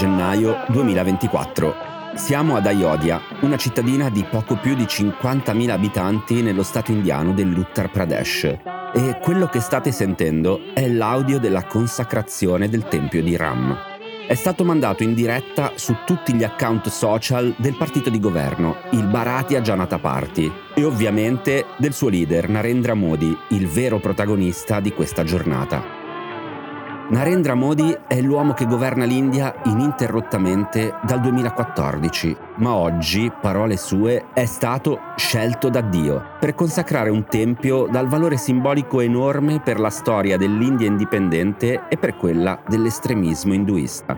gennaio 0.00 0.64
2024. 0.68 1.74
Siamo 2.14 2.56
ad 2.56 2.66
Ayodhya, 2.66 3.20
una 3.40 3.58
cittadina 3.58 4.08
di 4.08 4.24
poco 4.24 4.56
più 4.56 4.74
di 4.74 4.84
50.000 4.84 5.68
abitanti 5.68 6.40
nello 6.40 6.62
stato 6.62 6.90
indiano 6.90 7.34
dell'Uttar 7.34 7.90
Pradesh. 7.90 8.44
E 8.44 9.18
quello 9.20 9.46
che 9.48 9.60
state 9.60 9.92
sentendo 9.92 10.72
è 10.72 10.88
l'audio 10.88 11.38
della 11.38 11.64
consacrazione 11.64 12.70
del 12.70 12.88
tempio 12.88 13.22
di 13.22 13.36
Ram 13.36 13.76
è 14.30 14.34
stato 14.34 14.62
mandato 14.62 15.02
in 15.02 15.12
diretta 15.12 15.72
su 15.74 15.96
tutti 16.06 16.32
gli 16.34 16.44
account 16.44 16.88
social 16.88 17.52
del 17.58 17.74
partito 17.76 18.10
di 18.10 18.20
governo, 18.20 18.76
il 18.90 19.04
Bharatiya 19.08 19.60
Janata 19.60 19.98
Party, 19.98 20.48
e 20.72 20.84
ovviamente 20.84 21.66
del 21.78 21.92
suo 21.92 22.10
leader 22.10 22.48
Narendra 22.48 22.94
Modi, 22.94 23.36
il 23.48 23.66
vero 23.66 23.98
protagonista 23.98 24.78
di 24.78 24.92
questa 24.92 25.24
giornata. 25.24 25.99
Narendra 27.10 27.54
Modi 27.54 27.92
è 28.06 28.20
l'uomo 28.20 28.52
che 28.52 28.66
governa 28.66 29.04
l'India 29.04 29.52
ininterrottamente 29.64 30.94
dal 31.02 31.18
2014, 31.18 32.36
ma 32.58 32.74
oggi, 32.74 33.32
parole 33.40 33.76
sue, 33.76 34.26
è 34.32 34.44
stato 34.44 35.00
scelto 35.16 35.68
da 35.70 35.80
Dio 35.80 36.22
per 36.38 36.54
consacrare 36.54 37.10
un 37.10 37.24
tempio 37.24 37.88
dal 37.90 38.06
valore 38.06 38.36
simbolico 38.36 39.00
enorme 39.00 39.58
per 39.58 39.80
la 39.80 39.90
storia 39.90 40.36
dell'India 40.36 40.86
indipendente 40.86 41.88
e 41.88 41.96
per 41.96 42.16
quella 42.16 42.62
dell'estremismo 42.68 43.54
induista. 43.54 44.16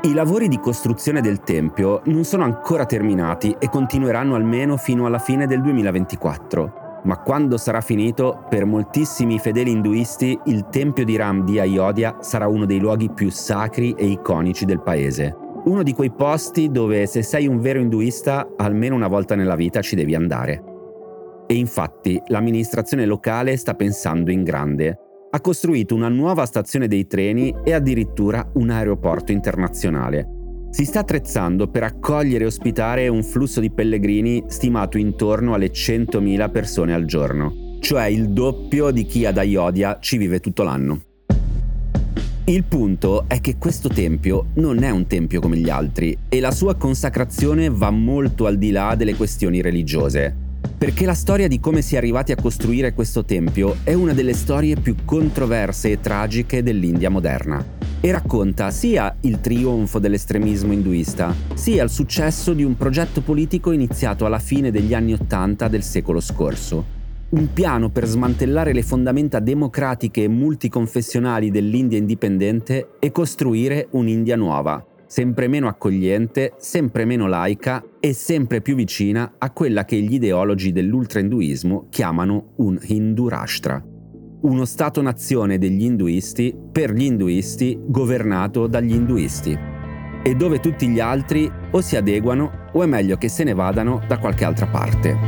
I 0.00 0.14
lavori 0.14 0.48
di 0.48 0.58
costruzione 0.58 1.20
del 1.20 1.40
tempio 1.40 2.00
non 2.06 2.24
sono 2.24 2.44
ancora 2.44 2.86
terminati 2.86 3.54
e 3.58 3.68
continueranno 3.68 4.36
almeno 4.36 4.78
fino 4.78 5.04
alla 5.04 5.18
fine 5.18 5.46
del 5.46 5.60
2024 5.60 6.79
ma 7.04 7.18
quando 7.18 7.56
sarà 7.56 7.80
finito, 7.80 8.44
per 8.48 8.64
moltissimi 8.64 9.38
fedeli 9.38 9.70
induisti, 9.70 10.38
il 10.46 10.68
tempio 10.70 11.04
di 11.04 11.16
Ram 11.16 11.44
di 11.44 11.58
Ayodhya 11.58 12.18
sarà 12.20 12.46
uno 12.46 12.66
dei 12.66 12.78
luoghi 12.78 13.10
più 13.10 13.30
sacri 13.30 13.92
e 13.92 14.06
iconici 14.06 14.64
del 14.64 14.82
paese. 14.82 15.36
Uno 15.64 15.82
di 15.82 15.92
quei 15.92 16.10
posti 16.10 16.70
dove 16.70 17.06
se 17.06 17.22
sei 17.22 17.46
un 17.46 17.60
vero 17.60 17.78
induista, 17.78 18.48
almeno 18.56 18.94
una 18.94 19.08
volta 19.08 19.34
nella 19.34 19.56
vita 19.56 19.80
ci 19.82 19.94
devi 19.94 20.14
andare. 20.14 20.62
E 21.46 21.54
infatti 21.54 22.20
l'amministrazione 22.26 23.06
locale 23.06 23.56
sta 23.56 23.74
pensando 23.74 24.30
in 24.30 24.42
grande. 24.42 24.98
Ha 25.30 25.40
costruito 25.40 25.94
una 25.94 26.08
nuova 26.08 26.44
stazione 26.44 26.88
dei 26.88 27.06
treni 27.06 27.54
e 27.62 27.72
addirittura 27.72 28.50
un 28.54 28.70
aeroporto 28.70 29.32
internazionale 29.32 30.38
si 30.70 30.84
sta 30.84 31.00
attrezzando 31.00 31.68
per 31.68 31.82
accogliere 31.82 32.44
e 32.44 32.46
ospitare 32.46 33.08
un 33.08 33.22
flusso 33.22 33.60
di 33.60 33.70
pellegrini 33.70 34.44
stimato 34.46 34.98
intorno 34.98 35.54
alle 35.54 35.70
100.000 35.72 36.50
persone 36.50 36.94
al 36.94 37.04
giorno, 37.04 37.76
cioè 37.80 38.06
il 38.06 38.30
doppio 38.30 38.90
di 38.90 39.04
chi 39.04 39.26
ad 39.26 39.38
Ayodhya 39.38 39.98
ci 40.00 40.16
vive 40.16 40.40
tutto 40.40 40.62
l'anno. 40.62 41.02
Il 42.44 42.64
punto 42.64 43.24
è 43.28 43.40
che 43.40 43.56
questo 43.58 43.88
tempio 43.88 44.46
non 44.54 44.82
è 44.82 44.90
un 44.90 45.06
tempio 45.06 45.40
come 45.40 45.56
gli 45.58 45.70
altri 45.70 46.16
e 46.28 46.40
la 46.40 46.50
sua 46.50 46.74
consacrazione 46.74 47.68
va 47.70 47.90
molto 47.90 48.46
al 48.46 48.58
di 48.58 48.70
là 48.70 48.94
delle 48.96 49.14
questioni 49.14 49.60
religiose. 49.60 50.49
Perché 50.80 51.04
la 51.04 51.12
storia 51.12 51.46
di 51.46 51.60
come 51.60 51.82
si 51.82 51.94
è 51.94 51.98
arrivati 51.98 52.32
a 52.32 52.40
costruire 52.40 52.94
questo 52.94 53.22
tempio 53.22 53.76
è 53.84 53.92
una 53.92 54.14
delle 54.14 54.32
storie 54.32 54.76
più 54.76 54.94
controverse 55.04 55.90
e 55.90 56.00
tragiche 56.00 56.62
dell'India 56.62 57.10
moderna 57.10 57.62
e 58.00 58.10
racconta 58.10 58.70
sia 58.70 59.14
il 59.20 59.40
trionfo 59.42 59.98
dell'estremismo 59.98 60.72
induista, 60.72 61.34
sia 61.52 61.84
il 61.84 61.90
successo 61.90 62.54
di 62.54 62.64
un 62.64 62.78
progetto 62.78 63.20
politico 63.20 63.72
iniziato 63.72 64.24
alla 64.24 64.38
fine 64.38 64.70
degli 64.70 64.94
anni 64.94 65.12
Ottanta 65.12 65.68
del 65.68 65.82
secolo 65.82 66.18
scorso. 66.18 66.82
Un 67.28 67.52
piano 67.52 67.90
per 67.90 68.06
smantellare 68.06 68.72
le 68.72 68.82
fondamenta 68.82 69.38
democratiche 69.38 70.22
e 70.22 70.28
multiconfessionali 70.28 71.50
dell'India 71.50 71.98
indipendente 71.98 72.92
e 72.98 73.12
costruire 73.12 73.88
un'India 73.90 74.34
nuova, 74.34 74.82
sempre 75.10 75.48
meno 75.48 75.66
accogliente, 75.66 76.52
sempre 76.58 77.04
meno 77.04 77.26
laica 77.26 77.84
e 77.98 78.12
sempre 78.12 78.60
più 78.60 78.76
vicina 78.76 79.34
a 79.38 79.50
quella 79.50 79.84
che 79.84 79.96
gli 79.96 80.14
ideologi 80.14 80.70
dell'ultrainduismo 80.70 81.88
chiamano 81.90 82.52
un 82.58 82.78
Hindurashtra 82.80 83.84
uno 84.42 84.64
Stato-nazione 84.64 85.58
degli 85.58 85.82
induisti 85.82 86.56
per 86.72 86.92
gli 86.92 87.02
induisti 87.02 87.78
governato 87.78 88.66
dagli 88.66 88.94
induisti 88.94 89.58
e 90.22 90.34
dove 90.34 90.60
tutti 90.60 90.88
gli 90.88 91.00
altri 91.00 91.50
o 91.70 91.80
si 91.80 91.96
adeguano 91.96 92.68
o 92.72 92.82
è 92.82 92.86
meglio 92.86 93.16
che 93.16 93.28
se 93.28 93.44
ne 93.44 93.52
vadano 93.52 94.00
da 94.06 94.18
qualche 94.18 94.44
altra 94.44 94.66
parte. 94.66 95.18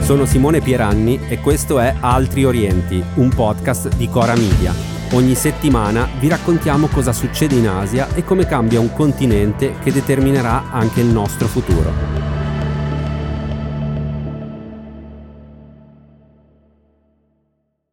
Sono 0.00 0.24
Simone 0.24 0.60
Pieranni 0.60 1.20
e 1.28 1.40
questo 1.40 1.78
è 1.78 1.94
Altri 2.00 2.44
Orienti, 2.44 3.02
un 3.16 3.28
podcast 3.28 3.94
di 3.96 4.08
Cora 4.08 4.34
Media. 4.34 4.89
Ogni 5.12 5.34
settimana 5.34 6.08
vi 6.20 6.28
raccontiamo 6.28 6.86
cosa 6.86 7.12
succede 7.12 7.56
in 7.56 7.66
Asia 7.66 8.14
e 8.14 8.22
come 8.22 8.46
cambia 8.46 8.78
un 8.78 8.92
continente 8.92 9.74
che 9.82 9.90
determinerà 9.90 10.70
anche 10.70 11.00
il 11.00 11.08
nostro 11.08 11.48
futuro. 11.48 11.90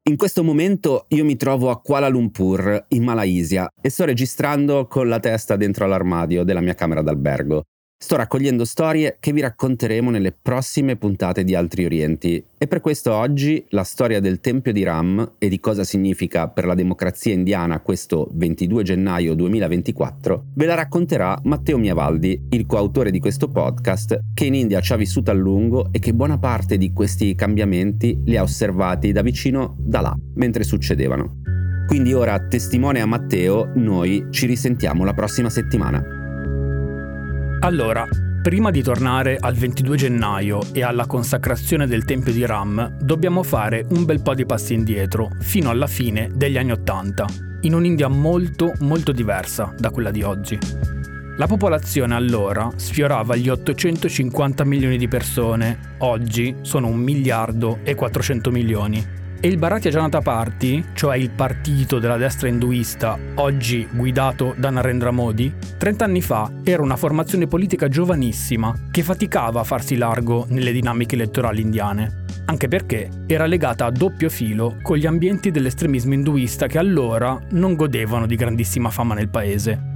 In 0.04 0.16
questo 0.16 0.44
momento 0.44 1.06
io 1.08 1.26
mi 1.26 1.36
trovo 1.38 1.72
a 1.72 1.82
Kuala 1.82 2.08
Lumpur, 2.08 2.86
in 2.90 3.04
Malaysia, 3.04 3.68
e 3.82 3.90
sto 3.90 4.06
registrando 4.06 4.86
con 4.86 5.08
la 5.08 5.20
testa 5.20 5.56
dentro 5.56 5.86
all'armadio 5.86 6.44
della 6.44 6.62
mia 6.62 6.76
camera 6.76 7.02
d'albergo. 7.02 7.64
Sto 8.00 8.16
raccogliendo 8.16 8.64
storie 8.64 9.18
che 9.20 9.34
vi 9.34 9.42
racconteremo 9.42 10.12
nelle 10.12 10.32
prossime 10.32 10.98
puntate 10.98 11.44
di 11.44 11.56
Altri 11.56 11.84
Orienti 11.84 12.42
e 12.56 12.68
per 12.68 12.80
questo 12.80 13.12
oggi 13.12 13.66
la 13.70 13.84
storia 13.84 14.20
del 14.20 14.40
Tempio 14.40 14.72
di 14.72 14.84
Ram 14.84 15.34
e 15.40 15.50
di 15.50 15.60
cosa 15.60 15.84
significa 15.84 16.48
per 16.48 16.66
la 16.66 16.76
democrazia 16.76 17.34
indiana 17.34 17.80
questo 17.80 18.30
22 18.34 18.84
gennaio 18.84 19.34
2024 19.34 20.44
ve 20.54 20.66
la 20.68 20.76
racconterà 20.76 21.40
Matteo 21.46 21.80
Miavaldi, 21.80 22.50
il 22.52 22.68
coautore 22.68 23.10
di 23.10 23.20
questo 23.20 23.50
podcast 23.50 24.20
che 24.32 24.46
in 24.46 24.54
India 24.54 24.80
ci 24.80 24.94
ha 24.94 24.96
vissuto 24.96 25.32
a 25.32 25.34
lungo 25.34 25.90
e 25.92 25.98
che 25.98 26.14
buona 26.14 26.38
parte 26.38 26.78
di 26.78 26.94
questi 26.94 27.34
cambiamenti 27.34 28.22
li 28.26 28.38
ha 28.38 28.44
osservati 28.44 29.12
da 29.12 29.24
vicino 29.24 29.76
da 29.80 30.02
là, 30.02 30.16
mentre 30.36 30.64
succedevano. 30.64 31.42
Quindi 31.88 32.14
ora, 32.14 32.40
testimone 32.48 33.02
a 33.02 33.08
Matteo, 33.08 33.72
noi 33.74 34.28
ci 34.30 34.46
risentiamo 34.46 35.04
la 35.04 35.14
prossima 35.14 35.50
settimana. 35.50 36.17
Allora, 37.60 38.08
prima 38.42 38.70
di 38.70 38.84
tornare 38.84 39.36
al 39.40 39.56
22 39.56 39.98
gennaio 39.98 40.62
e 40.74 40.84
alla 40.84 41.08
consacrazione 41.08 41.88
del 41.88 42.06
Tempio 42.06 42.32
di 42.32 42.46
Ram, 42.46 42.98
dobbiamo 43.00 43.42
fare 43.42 43.84
un 43.90 44.06
bel 44.06 44.22
po' 44.22 44.36
di 44.36 44.46
passi 44.46 44.76
indietro, 44.76 45.32
fino 45.40 45.72
alla 45.72 45.88
fine 45.88 46.30
degli 46.34 46.56
anni 46.56 46.72
Ottanta, 46.72 47.26
in 47.62 47.74
un'India 47.74 48.08
molto 48.08 48.74
molto 48.82 49.12
diversa 49.12 49.74
da 49.76 49.90
quella 49.90 50.12
di 50.12 50.22
oggi. 50.22 50.58
La 51.38 51.48
popolazione 51.48 52.14
allora 52.16 52.70
sfiorava 52.76 53.36
gli 53.36 53.50
850 53.50 54.64
milioni 54.64 54.98
di 54.98 55.08
persone, 55.08 55.96
oggi 56.00 56.58
sono 56.62 56.88
1 56.88 56.96
miliardo 56.96 57.80
e 57.84 57.96
400 57.96 58.52
milioni 58.52 59.17
e 59.40 59.48
il 59.48 59.58
Bharatiya 59.58 59.92
Janata 59.92 60.22
Party, 60.22 60.84
cioè 60.94 61.18
il 61.18 61.30
partito 61.30 62.00
della 62.00 62.18
destra 62.18 62.48
induista, 62.48 63.18
oggi 63.36 63.88
guidato 63.92 64.54
da 64.58 64.70
Narendra 64.70 65.12
Modi, 65.12 65.54
30 65.78 66.06
anni 66.06 66.22
fa 66.22 66.52
era 66.64 66.82
una 66.82 66.96
formazione 66.96 67.48
politica 67.48 67.88
giovanissima 67.88 68.74
che 68.90 69.04
faticava 69.04 69.60
a 69.60 69.64
farsi 69.64 69.96
largo 69.96 70.46
nelle 70.50 70.72
dinamiche 70.72 71.16
elettorali 71.16 71.62
indiane, 71.62 72.26
anche 72.46 72.68
perché 72.68 73.10
era 73.28 73.46
legata 73.46 73.86
a 73.86 73.92
doppio 73.92 74.30
filo 74.30 74.78
con 74.82 74.98
gli 74.98 75.06
ambienti 75.06 75.52
dell'estremismo 75.52 76.14
induista 76.14 76.68
che 76.68 76.78
allora 76.78 77.40
non 77.52 77.76
godevano 77.76 78.26
di 78.26 78.36
grandissima 78.36 78.90
fama 78.90 79.14
nel 79.14 79.30
paese. 79.30 79.96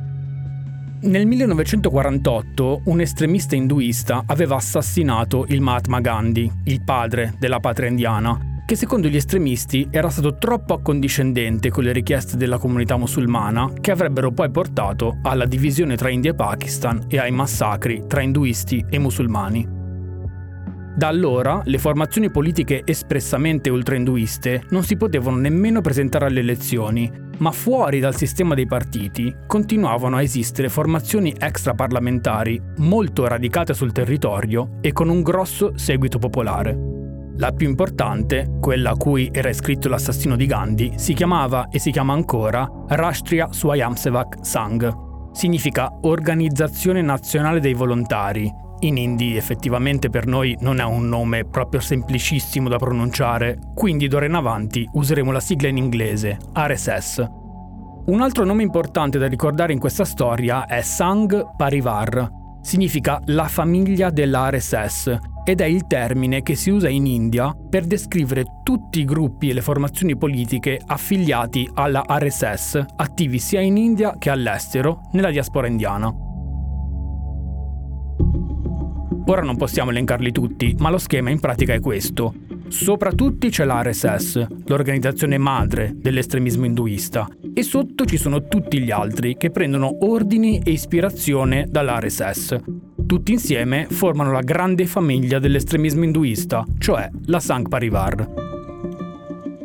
Nel 1.04 1.26
1948 1.26 2.82
un 2.86 3.02
estremista 3.02 3.56
induista 3.56 4.22
aveva 4.28 4.58
assassinato 4.58 5.46
il 5.48 5.60
Mahatma 5.60 6.00
Gandhi, 6.00 6.52
il 6.66 6.84
padre 6.84 7.34
della 7.40 7.60
patria 7.60 7.90
indiana, 7.90 8.51
che 8.72 8.78
secondo 8.78 9.10
gli 9.10 9.18
estremisti 9.18 9.90
era 9.92 10.10
stato 10.10 10.38
troppo 10.38 10.74
accondiscendente 10.74 11.70
con 11.70 11.84
le 11.84 11.92
richieste 11.92 12.38
della 12.38 12.58
comunità 12.58 12.96
musulmana 12.96 13.70
che 13.82 13.92
avrebbero 13.92 14.32
poi 14.32 14.50
portato 14.50 15.20
alla 15.24 15.44
divisione 15.44 15.98
tra 15.98 16.10
India 16.10 16.32
e 16.32 16.36
Pakistan 16.36 17.04
e 17.10 17.20
ai 17.20 17.32
massacri 17.32 18.06
tra 18.08 18.22
induisti 18.22 18.86
e 18.90 18.98
musulmani. 18.98 19.68
Da 20.96 21.08
allora 21.10 21.62
le 21.66 21.80
formazioni 21.80 22.32
politiche 22.32 22.84
espressamente 22.86 23.70
ultrainduiste 23.70 24.64
non 24.70 24.86
si 24.86 24.96
potevano 24.96 25.36
nemmeno 25.36 25.82
presentare 25.82 26.28
alle 26.28 26.40
elezioni, 26.40 27.12
ma 27.40 27.52
fuori 27.52 28.00
dal 28.00 28.16
sistema 28.16 28.56
dei 28.56 28.68
partiti 28.68 29.36
continuavano 29.48 30.16
a 30.16 30.22
esistere 30.22 30.70
formazioni 30.70 31.36
extraparlamentari 31.38 32.62
molto 32.78 33.28
radicate 33.28 33.74
sul 33.74 33.92
territorio 33.92 34.78
e 34.80 34.94
con 34.94 35.10
un 35.10 35.22
grosso 35.22 35.74
seguito 35.76 36.20
popolare. 36.20 36.91
La 37.38 37.52
più 37.52 37.68
importante, 37.68 38.58
quella 38.60 38.92
a 38.92 38.96
cui 38.96 39.30
era 39.32 39.50
iscritto 39.50 39.90
l'assassino 39.90 40.36
di 40.36 40.46
Gandhi, 40.46 40.94
si 40.96 41.14
chiamava 41.14 41.70
e 41.70 41.80
si 41.80 41.92
chiama 41.92 42.14
ancora 42.14 42.70
Rashtriya 42.88 43.50
Swayamsevak 43.52 44.38
Sangh. 44.42 44.90
Significa 45.32 45.92
Organizzazione 46.02 47.02
Nazionale 47.02 47.60
dei 47.60 47.74
Volontari 47.74 48.62
in 48.82 48.98
hindi 48.98 49.38
effettivamente 49.38 50.10
per 50.10 50.26
noi 50.26 50.58
non 50.62 50.80
è 50.80 50.84
un 50.84 51.08
nome 51.08 51.46
proprio 51.46 51.80
semplicissimo 51.80 52.68
da 52.68 52.78
pronunciare, 52.78 53.60
quindi 53.76 54.08
d'ora 54.08 54.26
in 54.26 54.34
avanti 54.34 54.88
useremo 54.94 55.32
la 55.32 55.40
sigla 55.40 55.68
in 55.68 55.78
inglese, 55.78 56.40
RSS. 56.54 57.24
Un 58.08 58.22
altro 58.22 58.44
nome 58.44 58.64
importante 58.64 59.20
da 59.20 59.28
ricordare 59.28 59.74
in 59.74 59.80
questa 59.80 60.04
storia 60.04 60.66
è 60.66 60.82
Sangh 60.82 61.56
Parivar. 61.56 62.28
Significa 62.62 63.22
la 63.26 63.48
famiglia 63.48 64.10
dell'RSS 64.10 65.20
ed 65.44 65.62
è 65.62 65.66
il 65.66 65.88
termine 65.88 66.42
che 66.42 66.56
si 66.56 66.70
usa 66.70 66.90
in 66.90 67.06
India 67.06 67.56
per 67.70 67.86
descrivere 67.86 68.44
tutti 68.64 69.00
i 69.00 69.06
gruppi 69.06 69.50
e 69.50 69.54
le 69.54 69.62
formazioni 69.62 70.18
politiche 70.18 70.80
affiliati 70.86 71.70
alla 71.74 72.04
RSS, 72.08 72.86
attivi 72.96 73.40
sia 73.40 73.62
in 73.62 73.78
India 73.78 74.16
che 74.18 74.30
all'estero, 74.30 75.02
nella 75.14 75.32
diaspora 75.32 75.68
indiana. 75.68 76.14
Ora 79.26 79.42
non 79.42 79.56
possiamo 79.56 79.92
elencarli 79.92 80.32
tutti, 80.32 80.76
ma 80.80 80.90
lo 80.90 80.98
schema 80.98 81.30
in 81.30 81.40
pratica 81.40 81.74
è 81.74 81.80
questo. 81.80 82.51
Sopra 82.72 83.12
tutti 83.12 83.50
c'è 83.50 83.66
l'RSS, 83.66 84.48
l'organizzazione 84.68 85.38
madre 85.38 85.92
dell'estremismo 85.94 86.66
induista, 86.66 87.28
e 87.54 87.64
sotto 87.64 88.06
ci 88.06 88.16
sono 88.16 88.48
tutti 88.48 88.80
gli 88.80 88.92
altri 88.92 89.36
che 89.36 89.52
prendono 89.52 89.98
ordini 90.06 90.62
e 90.64 90.72
ispirazione 90.72 91.68
dall'RSS. 91.70 92.60
Tutti 93.06 93.34
insieme 93.34 93.88
formano 93.90 94.32
la 94.32 94.40
grande 94.40 94.86
famiglia 94.86 95.38
dell'estremismo 95.38 96.06
induista, 96.06 96.66
cioè 96.80 97.10
la 97.26 97.42
Sangh 97.42 97.68
Parivar. 97.68 98.61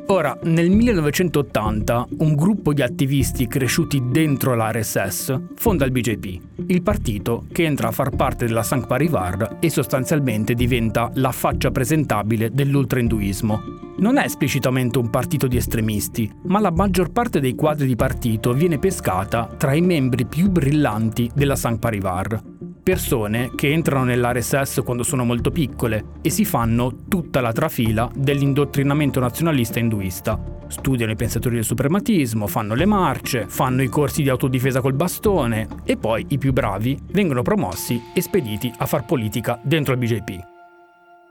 Ora, 0.08 0.38
nel 0.44 0.70
1980, 0.70 2.06
un 2.19 2.37
gruppo 2.37 2.73
di 2.73 2.81
attivisti 2.81 3.49
cresciuti 3.49 4.00
dentro 4.08 4.55
l'RSS 4.55 5.41
fonda 5.56 5.85
il 5.85 5.91
BJP, 5.91 6.41
il 6.69 6.82
partito 6.82 7.47
che 7.50 7.64
entra 7.64 7.88
a 7.88 7.91
far 7.91 8.11
parte 8.11 8.47
della 8.47 8.62
Sangh 8.62 8.87
Parivar 8.87 9.56
e 9.58 9.69
sostanzialmente 9.69 10.55
diventa 10.55 11.11
la 11.14 11.32
faccia 11.32 11.73
presentabile 11.73 12.53
dell'ultrainduismo. 12.53 13.61
Non 13.99 14.19
è 14.19 14.25
esplicitamente 14.25 14.99
un 14.99 15.11
partito 15.11 15.49
di 15.49 15.56
estremisti, 15.56 16.31
ma 16.44 16.61
la 16.61 16.70
maggior 16.70 17.11
parte 17.11 17.41
dei 17.41 17.56
quadri 17.56 17.88
di 17.88 17.97
partito 17.97 18.53
viene 18.53 18.79
pescata 18.79 19.53
tra 19.56 19.75
i 19.75 19.81
membri 19.81 20.25
più 20.25 20.49
brillanti 20.50 21.29
della 21.35 21.56
Sangh 21.56 21.81
Parivar 21.81 22.55
persone 22.87 23.50
che 23.56 23.73
entrano 23.73 24.05
nell'RSS 24.05 24.83
quando 24.85 25.03
sono 25.03 25.25
molto 25.25 25.50
piccole 25.50 26.05
e 26.23 26.31
si 26.31 26.44
fanno 26.44 27.06
tutta 27.09 27.41
la 27.41 27.50
trafila 27.50 28.09
dell'indottrinamento 28.15 29.19
nazionalista 29.19 29.81
induista. 29.81 30.41
Studiano 30.69 31.11
i 31.11 31.17
pensatori 31.17 31.56
del 31.56 31.65
suprematismo, 31.65 32.47
fanno 32.47 32.75
le 32.75 32.87
marce, 32.87 33.47
fanno 33.49 33.83
i 33.83 33.88
corsi 33.88 34.23
di 34.23 34.29
autodifesa 34.29 34.81
col 34.81 34.94
bastone 34.94 35.67
e 35.83 35.97
poi 35.97 36.27
i 36.29 36.38
più 36.38 36.53
bravi 36.53 36.97
vengono 37.11 37.43
promossi 37.43 38.00
e 38.15 38.21
spediti 38.21 38.73
a 38.79 38.87
far 38.87 39.05
politica 39.05 39.59
dentro 39.65 39.93
il 39.93 39.99
BJP. 39.99 40.56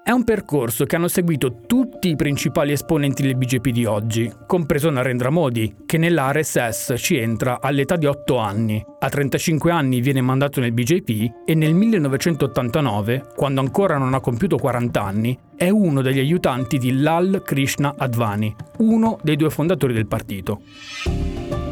È 0.07 0.11
un 0.11 0.23
percorso 0.23 0.85
che 0.85 0.95
hanno 0.95 1.07
seguito 1.07 1.61
tutti 1.65 2.09
i 2.09 2.15
principali 2.15 2.71
esponenti 2.71 3.23
del 3.23 3.35
BJP 3.35 3.69
di 3.69 3.85
oggi, 3.85 4.31
compreso 4.45 4.91
Narendra 4.91 5.31
Modi, 5.31 5.77
che 5.83 5.97
nell'RSS 5.97 6.93
ci 6.97 7.17
entra 7.17 7.59
all'età 7.59 7.95
di 7.95 8.05
8 8.05 8.37
anni. 8.37 8.85
A 8.99 9.09
35 9.09 9.71
anni 9.71 10.01
viene 10.01 10.21
mandato 10.21 10.59
nel 10.59 10.73
BJP 10.73 11.47
e 11.47 11.55
nel 11.55 11.73
1989, 11.73 13.29
quando 13.35 13.61
ancora 13.61 13.97
non 13.97 14.13
ha 14.13 14.19
compiuto 14.19 14.57
40 14.57 15.01
anni, 15.01 15.39
è 15.55 15.69
uno 15.69 16.03
degli 16.03 16.19
aiutanti 16.19 16.77
di 16.77 17.01
Lal 17.01 17.41
Krishna 17.43 17.95
Advani, 17.97 18.55
uno 18.77 19.17
dei 19.23 19.35
due 19.35 19.49
fondatori 19.49 19.93
del 19.93 20.05
partito. 20.05 20.61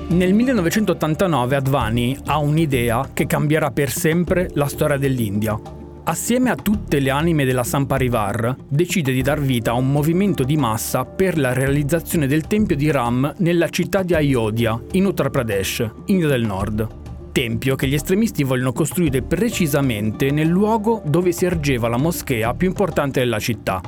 Nel 0.07 0.33
1989 0.33 1.55
Advani 1.55 2.17
ha 2.25 2.39
un'idea 2.39 3.09
che 3.13 3.27
cambierà 3.27 3.69
per 3.69 3.91
sempre 3.91 4.49
la 4.53 4.65
storia 4.65 4.97
dell'India 4.97 5.81
Assieme 6.05 6.49
a 6.49 6.55
tutte 6.55 6.99
le 6.99 7.09
anime 7.11 7.45
della 7.45 7.63
Samparivar, 7.63 8.57
decide 8.67 9.13
di 9.13 9.21
dar 9.21 9.39
vita 9.39 9.71
a 9.71 9.75
un 9.75 9.89
movimento 9.89 10.43
di 10.43 10.57
massa 10.57 11.05
per 11.05 11.37
la 11.37 11.53
realizzazione 11.53 12.27
del 12.27 12.45
tempio 12.45 12.75
di 12.75 12.91
Ram 12.91 13.35
nella 13.37 13.69
città 13.69 14.03
di 14.03 14.13
Ayodhya, 14.13 14.77
in 14.91 15.05
Uttar 15.05 15.29
Pradesh, 15.29 15.89
India 16.07 16.27
del 16.27 16.45
Nord. 16.45 16.87
Tempio 17.31 17.77
che 17.77 17.87
gli 17.87 17.93
estremisti 17.93 18.43
vogliono 18.43 18.73
costruire 18.73 19.21
precisamente 19.21 20.29
nel 20.29 20.49
luogo 20.49 21.01
dove 21.05 21.31
si 21.31 21.45
ergeva 21.45 21.87
la 21.87 21.97
moschea 21.97 22.53
più 22.53 22.67
importante 22.67 23.21
della 23.21 23.39
città, 23.39 23.81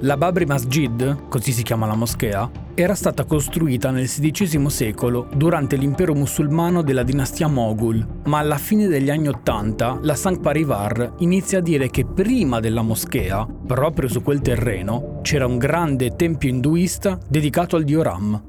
la 0.00 0.16
Babri 0.18 0.44
Masjid, 0.44 1.28
così 1.28 1.52
si 1.52 1.62
chiama 1.62 1.86
la 1.86 1.94
moschea, 1.94 2.50
era 2.74 2.94
stata 2.94 3.24
costruita 3.24 3.90
nel 3.90 4.06
XVI 4.06 4.68
secolo 4.68 5.28
durante 5.34 5.76
l'impero 5.76 6.14
musulmano 6.14 6.82
della 6.82 7.02
dinastia 7.02 7.46
Moghul, 7.46 8.06
ma 8.24 8.38
alla 8.38 8.58
fine 8.58 8.88
degli 8.88 9.08
anni 9.08 9.28
Ottanta 9.28 9.98
la 10.02 10.14
Sangh 10.14 10.40
Parivar 10.40 11.14
inizia 11.18 11.58
a 11.58 11.62
dire 11.62 11.88
che 11.88 12.04
prima 12.04 12.60
della 12.60 12.82
moschea, 12.82 13.46
proprio 13.66 14.08
su 14.08 14.22
quel 14.22 14.42
terreno, 14.42 15.20
c'era 15.22 15.46
un 15.46 15.56
grande 15.56 16.14
tempio 16.14 16.50
induista 16.50 17.18
dedicato 17.26 17.76
al 17.76 17.84
dio 17.84 18.02
Ram. 18.02 18.42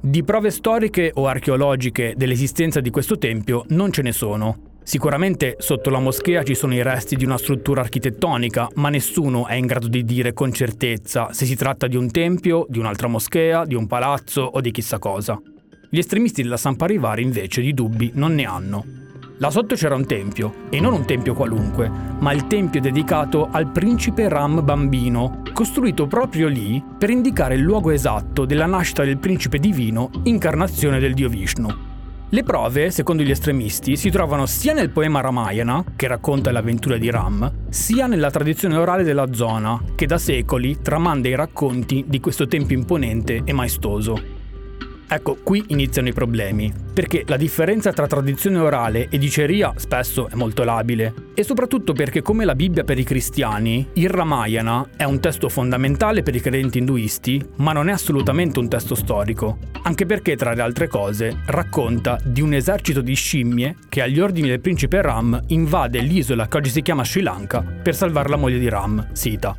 Di 0.00 0.22
prove 0.22 0.50
storiche 0.50 1.10
o 1.14 1.26
archeologiche 1.26 2.14
dell'esistenza 2.16 2.80
di 2.80 2.90
questo 2.90 3.18
tempio 3.18 3.64
non 3.68 3.90
ce 3.90 4.02
ne 4.02 4.12
sono, 4.12 4.71
Sicuramente 4.84 5.56
sotto 5.58 5.90
la 5.90 6.00
moschea 6.00 6.42
ci 6.42 6.54
sono 6.54 6.74
i 6.74 6.82
resti 6.82 7.16
di 7.16 7.24
una 7.24 7.38
struttura 7.38 7.80
architettonica, 7.82 8.68
ma 8.74 8.88
nessuno 8.88 9.46
è 9.46 9.54
in 9.54 9.66
grado 9.66 9.86
di 9.86 10.04
dire 10.04 10.32
con 10.32 10.52
certezza 10.52 11.32
se 11.32 11.46
si 11.46 11.54
tratta 11.54 11.86
di 11.86 11.96
un 11.96 12.10
tempio, 12.10 12.66
di 12.68 12.78
un'altra 12.78 13.06
moschea, 13.06 13.64
di 13.64 13.74
un 13.74 13.86
palazzo 13.86 14.42
o 14.42 14.60
di 14.60 14.70
chissà 14.70 14.98
cosa. 14.98 15.40
Gli 15.88 15.98
estremisti 15.98 16.42
della 16.42 16.56
San 16.56 16.76
Parivari 16.76 17.22
invece 17.22 17.60
di 17.60 17.72
dubbi 17.72 18.10
non 18.14 18.34
ne 18.34 18.44
hanno. 18.44 18.84
Là 19.38 19.50
sotto 19.50 19.74
c'era 19.74 19.94
un 19.94 20.06
tempio, 20.06 20.66
e 20.70 20.78
non 20.78 20.92
un 20.92 21.04
tempio 21.04 21.34
qualunque, 21.34 21.90
ma 22.18 22.32
il 22.32 22.46
tempio 22.46 22.80
dedicato 22.80 23.48
al 23.50 23.70
principe 23.70 24.28
Ram 24.28 24.64
bambino, 24.64 25.42
costruito 25.52 26.06
proprio 26.06 26.48
lì 26.48 26.82
per 26.98 27.10
indicare 27.10 27.54
il 27.54 27.60
luogo 27.62 27.90
esatto 27.90 28.44
della 28.44 28.66
nascita 28.66 29.04
del 29.04 29.18
principe 29.18 29.58
divino, 29.58 30.10
incarnazione 30.24 30.98
del 30.98 31.14
dio 31.14 31.28
Vishnu. 31.28 31.91
Le 32.34 32.44
prove, 32.44 32.90
secondo 32.90 33.22
gli 33.22 33.30
estremisti, 33.30 33.94
si 33.94 34.08
trovano 34.08 34.46
sia 34.46 34.72
nel 34.72 34.88
poema 34.88 35.20
Ramayana, 35.20 35.84
che 35.94 36.06
racconta 36.06 36.50
l'avventura 36.50 36.96
di 36.96 37.10
Ram, 37.10 37.68
sia 37.68 38.06
nella 38.06 38.30
tradizione 38.30 38.78
orale 38.78 39.02
della 39.02 39.34
zona, 39.34 39.78
che 39.94 40.06
da 40.06 40.16
secoli 40.16 40.80
tramanda 40.80 41.28
i 41.28 41.34
racconti 41.34 42.06
di 42.08 42.20
questo 42.20 42.46
tempio 42.46 42.74
imponente 42.74 43.42
e 43.44 43.52
maestoso. 43.52 44.31
Ecco, 45.14 45.36
qui 45.42 45.62
iniziano 45.66 46.08
i 46.08 46.14
problemi, 46.14 46.72
perché 46.94 47.24
la 47.26 47.36
differenza 47.36 47.92
tra 47.92 48.06
tradizione 48.06 48.56
orale 48.56 49.08
e 49.10 49.18
diceria 49.18 49.74
spesso 49.76 50.30
è 50.30 50.34
molto 50.36 50.64
labile, 50.64 51.12
e 51.34 51.42
soprattutto 51.42 51.92
perché 51.92 52.22
come 52.22 52.46
la 52.46 52.54
Bibbia 52.54 52.82
per 52.82 52.98
i 52.98 53.04
cristiani, 53.04 53.88
il 53.92 54.08
Ramayana 54.08 54.88
è 54.96 55.04
un 55.04 55.20
testo 55.20 55.50
fondamentale 55.50 56.22
per 56.22 56.34
i 56.34 56.40
credenti 56.40 56.78
induisti, 56.78 57.44
ma 57.56 57.72
non 57.72 57.90
è 57.90 57.92
assolutamente 57.92 58.58
un 58.58 58.70
testo 58.70 58.94
storico, 58.94 59.58
anche 59.82 60.06
perché 60.06 60.34
tra 60.34 60.54
le 60.54 60.62
altre 60.62 60.88
cose 60.88 61.40
racconta 61.44 62.18
di 62.24 62.40
un 62.40 62.54
esercito 62.54 63.02
di 63.02 63.14
scimmie 63.14 63.76
che 63.90 64.00
agli 64.00 64.18
ordini 64.18 64.48
del 64.48 64.60
principe 64.60 65.02
Ram 65.02 65.38
invade 65.48 66.00
l'isola 66.00 66.48
che 66.48 66.56
oggi 66.56 66.70
si 66.70 66.80
chiama 66.80 67.04
Sri 67.04 67.20
Lanka 67.20 67.60
per 67.60 67.94
salvare 67.94 68.30
la 68.30 68.36
moglie 68.36 68.58
di 68.58 68.68
Ram, 68.70 69.08
Sita. 69.12 69.54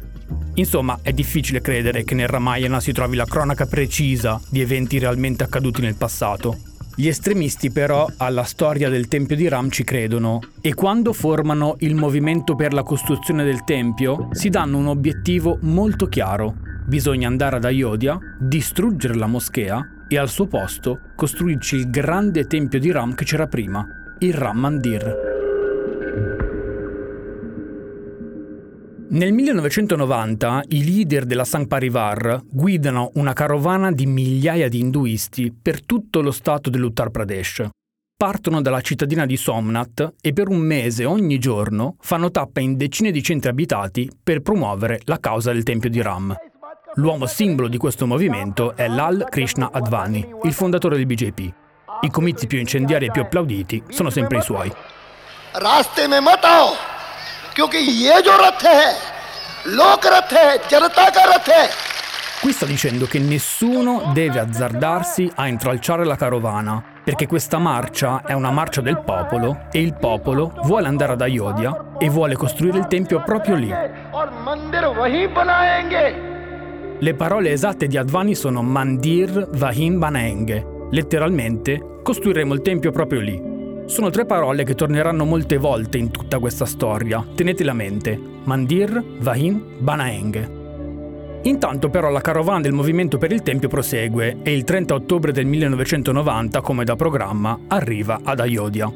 Insomma, 0.55 0.99
è 1.01 1.11
difficile 1.11 1.61
credere 1.61 2.03
che 2.03 2.13
nel 2.13 2.27
Ramayana 2.27 2.79
si 2.79 2.91
trovi 2.91 3.15
la 3.15 3.25
cronaca 3.25 3.65
precisa 3.65 4.39
di 4.49 4.61
eventi 4.61 4.99
realmente 4.99 5.43
accaduti 5.43 5.81
nel 5.81 5.95
passato. 5.95 6.57
Gli 6.95 7.07
estremisti 7.07 7.71
però 7.71 8.07
alla 8.17 8.43
storia 8.43 8.87
del 8.87 9.07
Tempio 9.07 9.35
di 9.35 9.47
Ram 9.47 9.71
ci 9.71 9.83
credono 9.83 10.41
e 10.61 10.75
quando 10.75 11.11
formano 11.11 11.75
il 11.79 11.95
movimento 11.95 12.55
per 12.55 12.71
la 12.71 12.83
costruzione 12.83 13.43
del 13.43 13.63
Tempio 13.63 14.29
si 14.31 14.49
danno 14.49 14.77
un 14.77 14.87
obiettivo 14.87 15.57
molto 15.61 16.05
chiaro. 16.05 16.53
Bisogna 16.85 17.27
andare 17.27 17.55
ad 17.55 17.65
Ayodhya, 17.65 18.19
distruggere 18.39 19.15
la 19.15 19.25
moschea 19.25 20.05
e 20.07 20.17
al 20.19 20.29
suo 20.29 20.45
posto 20.45 20.99
costruirci 21.15 21.77
il 21.77 21.89
grande 21.89 22.45
Tempio 22.45 22.79
di 22.79 22.91
Ram 22.91 23.15
che 23.15 23.25
c'era 23.25 23.47
prima, 23.47 23.83
il 24.19 24.33
Ram 24.35 24.59
Mandir. 24.59 25.32
Nel 29.13 29.31
1990 29.31 30.63
i 30.69 30.83
leader 30.83 31.25
della 31.25 31.43
Sangh 31.43 31.67
Parivar 31.67 32.41
guidano 32.49 33.11
una 33.13 33.33
carovana 33.33 33.91
di 33.91 34.07
migliaia 34.07 34.67
di 34.67 34.79
induisti 34.79 35.53
per 35.53 35.85
tutto 35.85 36.21
lo 36.21 36.31
stato 36.31 36.71
dell'Uttar 36.71 37.11
Pradesh. 37.11 37.67
Partono 38.17 38.59
dalla 38.59 38.81
cittadina 38.81 39.27
di 39.27 39.37
Somnath 39.37 40.15
e 40.19 40.33
per 40.33 40.47
un 40.49 40.57
mese 40.57 41.05
ogni 41.05 41.37
giorno 41.37 41.95
fanno 41.99 42.31
tappa 42.31 42.59
in 42.59 42.75
decine 42.75 43.11
di 43.11 43.21
centri 43.21 43.51
abitati 43.51 44.09
per 44.23 44.41
promuovere 44.41 45.01
la 45.03 45.19
causa 45.19 45.53
del 45.53 45.61
Tempio 45.61 45.91
di 45.91 46.01
Ram. 46.01 46.35
L'uomo 46.95 47.27
simbolo 47.27 47.67
di 47.67 47.77
questo 47.77 48.07
movimento 48.07 48.75
è 48.75 48.87
Lal 48.87 49.27
Krishna 49.29 49.69
Advani, 49.71 50.27
il 50.41 50.53
fondatore 50.53 50.95
del 50.95 51.05
BJP. 51.05 51.53
I 52.01 52.09
comizi 52.09 52.47
più 52.47 52.57
incendiari 52.57 53.05
e 53.05 53.11
più 53.11 53.21
applauditi 53.21 53.83
sono 53.89 54.09
sempre 54.09 54.39
i 54.39 54.41
suoi. 54.41 54.73
Raste 55.51 56.07
me 56.07 56.19
matao! 56.19 56.92
क्योंकि 57.54 57.78
ये 57.78 58.20
जो 58.22 58.36
रथ 58.36 58.64
है 58.66 58.92
लोक 59.66 60.06
रथ 60.06 60.32
है 60.32 60.56
जनता 60.70 61.08
का 61.10 61.24
रथ 61.34 61.48
है 61.48 61.68
Qui 62.40 62.52
sta 62.52 62.66
dicendo 62.66 63.06
che 63.06 63.18
nessuno 63.18 64.12
deve 64.14 64.38
azzardarsi 64.38 65.28
a 65.34 65.48
intralciare 65.48 66.04
la 66.04 66.14
carovana, 66.14 66.80
perché 67.02 67.26
questa 67.26 67.58
marcia 67.58 68.22
è 68.24 68.32
una 68.32 68.52
marcia 68.52 68.80
del 68.80 69.02
popolo 69.04 69.62
e 69.72 69.80
il 69.80 69.94
popolo 69.94 70.52
vuole 70.62 70.86
andare 70.86 71.14
ad 71.14 71.20
Ayodhya 71.20 71.96
e 71.98 72.08
vuole 72.08 72.36
costruire 72.36 72.78
il 72.78 72.86
tempio 72.86 73.24
proprio 73.24 73.56
lì. 73.56 73.74
Le 77.00 77.14
parole 77.14 77.50
esatte 77.50 77.88
di 77.88 77.96
Advani 77.96 78.36
sono 78.36 78.62
Mandir 78.62 79.48
Vahim 79.54 79.98
Banenge, 79.98 80.64
letteralmente 80.92 81.98
costruiremo 82.04 82.54
il 82.54 82.62
tempio 82.62 82.92
proprio 82.92 83.18
lì. 83.18 83.51
Sono 83.85 84.09
tre 84.09 84.25
parole 84.25 84.63
che 84.63 84.75
torneranno 84.75 85.25
molte 85.25 85.57
volte 85.57 85.97
in 85.97 86.09
tutta 86.09 86.39
questa 86.39 86.65
storia, 86.65 87.25
tenetele 87.35 87.69
a 87.69 87.73
mente. 87.73 88.19
Mandir, 88.43 89.03
Vahim, 89.19 89.61
Banaeng. 89.79 90.61
Intanto 91.43 91.89
però 91.89 92.09
la 92.09 92.21
carovana 92.21 92.61
del 92.61 92.71
movimento 92.71 93.17
per 93.17 93.33
il 93.33 93.41
Tempio 93.41 93.67
prosegue 93.67 94.37
e 94.41 94.53
il 94.53 94.63
30 94.63 94.93
ottobre 94.93 95.33
del 95.33 95.45
1990, 95.45 96.61
come 96.61 96.85
da 96.85 96.95
programma, 96.95 97.59
arriva 97.67 98.21
ad 98.23 98.39
Ayodhya. 98.39 98.91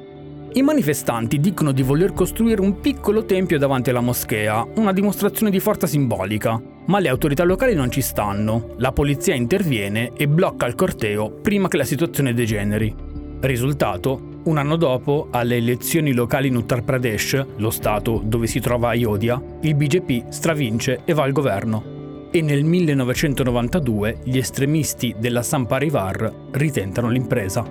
I 0.53 0.61
manifestanti 0.61 1.41
dicono 1.41 1.73
di 1.73 1.83
voler 1.83 2.13
costruire 2.13 2.61
un 2.61 2.79
piccolo 2.79 3.25
tempio 3.25 3.59
davanti 3.59 3.89
alla 3.89 3.99
moschea, 3.99 4.65
una 4.75 4.93
dimostrazione 4.93 5.51
di 5.51 5.59
forza 5.59 5.85
simbolica, 5.85 6.59
ma 6.85 6.99
le 6.99 7.09
autorità 7.09 7.43
locali 7.43 7.75
non 7.75 7.91
ci 7.91 8.01
stanno, 8.01 8.75
la 8.77 8.93
polizia 8.93 9.35
interviene 9.35 10.13
e 10.15 10.29
blocca 10.29 10.65
il 10.65 10.75
corteo 10.75 11.29
prima 11.29 11.67
che 11.67 11.77
la 11.77 11.83
situazione 11.83 12.33
degeneri. 12.33 12.95
Risultato? 13.41 14.26
Un 14.47 14.57
anno 14.57 14.77
dopo, 14.77 15.27
alle 15.29 15.57
elezioni 15.57 16.13
locali 16.13 16.47
in 16.47 16.55
Uttar 16.55 16.81
Pradesh, 16.81 17.45
lo 17.57 17.69
stato 17.69 18.21
dove 18.23 18.47
si 18.47 18.61
trova 18.61 18.87
Ayodhya, 18.87 19.41
il 19.63 19.75
BJP 19.75 20.29
stravince 20.29 21.01
e 21.03 21.11
va 21.11 21.23
al 21.23 21.33
governo 21.33 22.29
e 22.31 22.41
nel 22.41 22.63
1992 22.63 24.19
gli 24.23 24.37
estremisti 24.37 25.15
della 25.17 25.43
Samparivar 25.43 26.33
ritentano 26.51 27.09
l'impresa. 27.09 27.65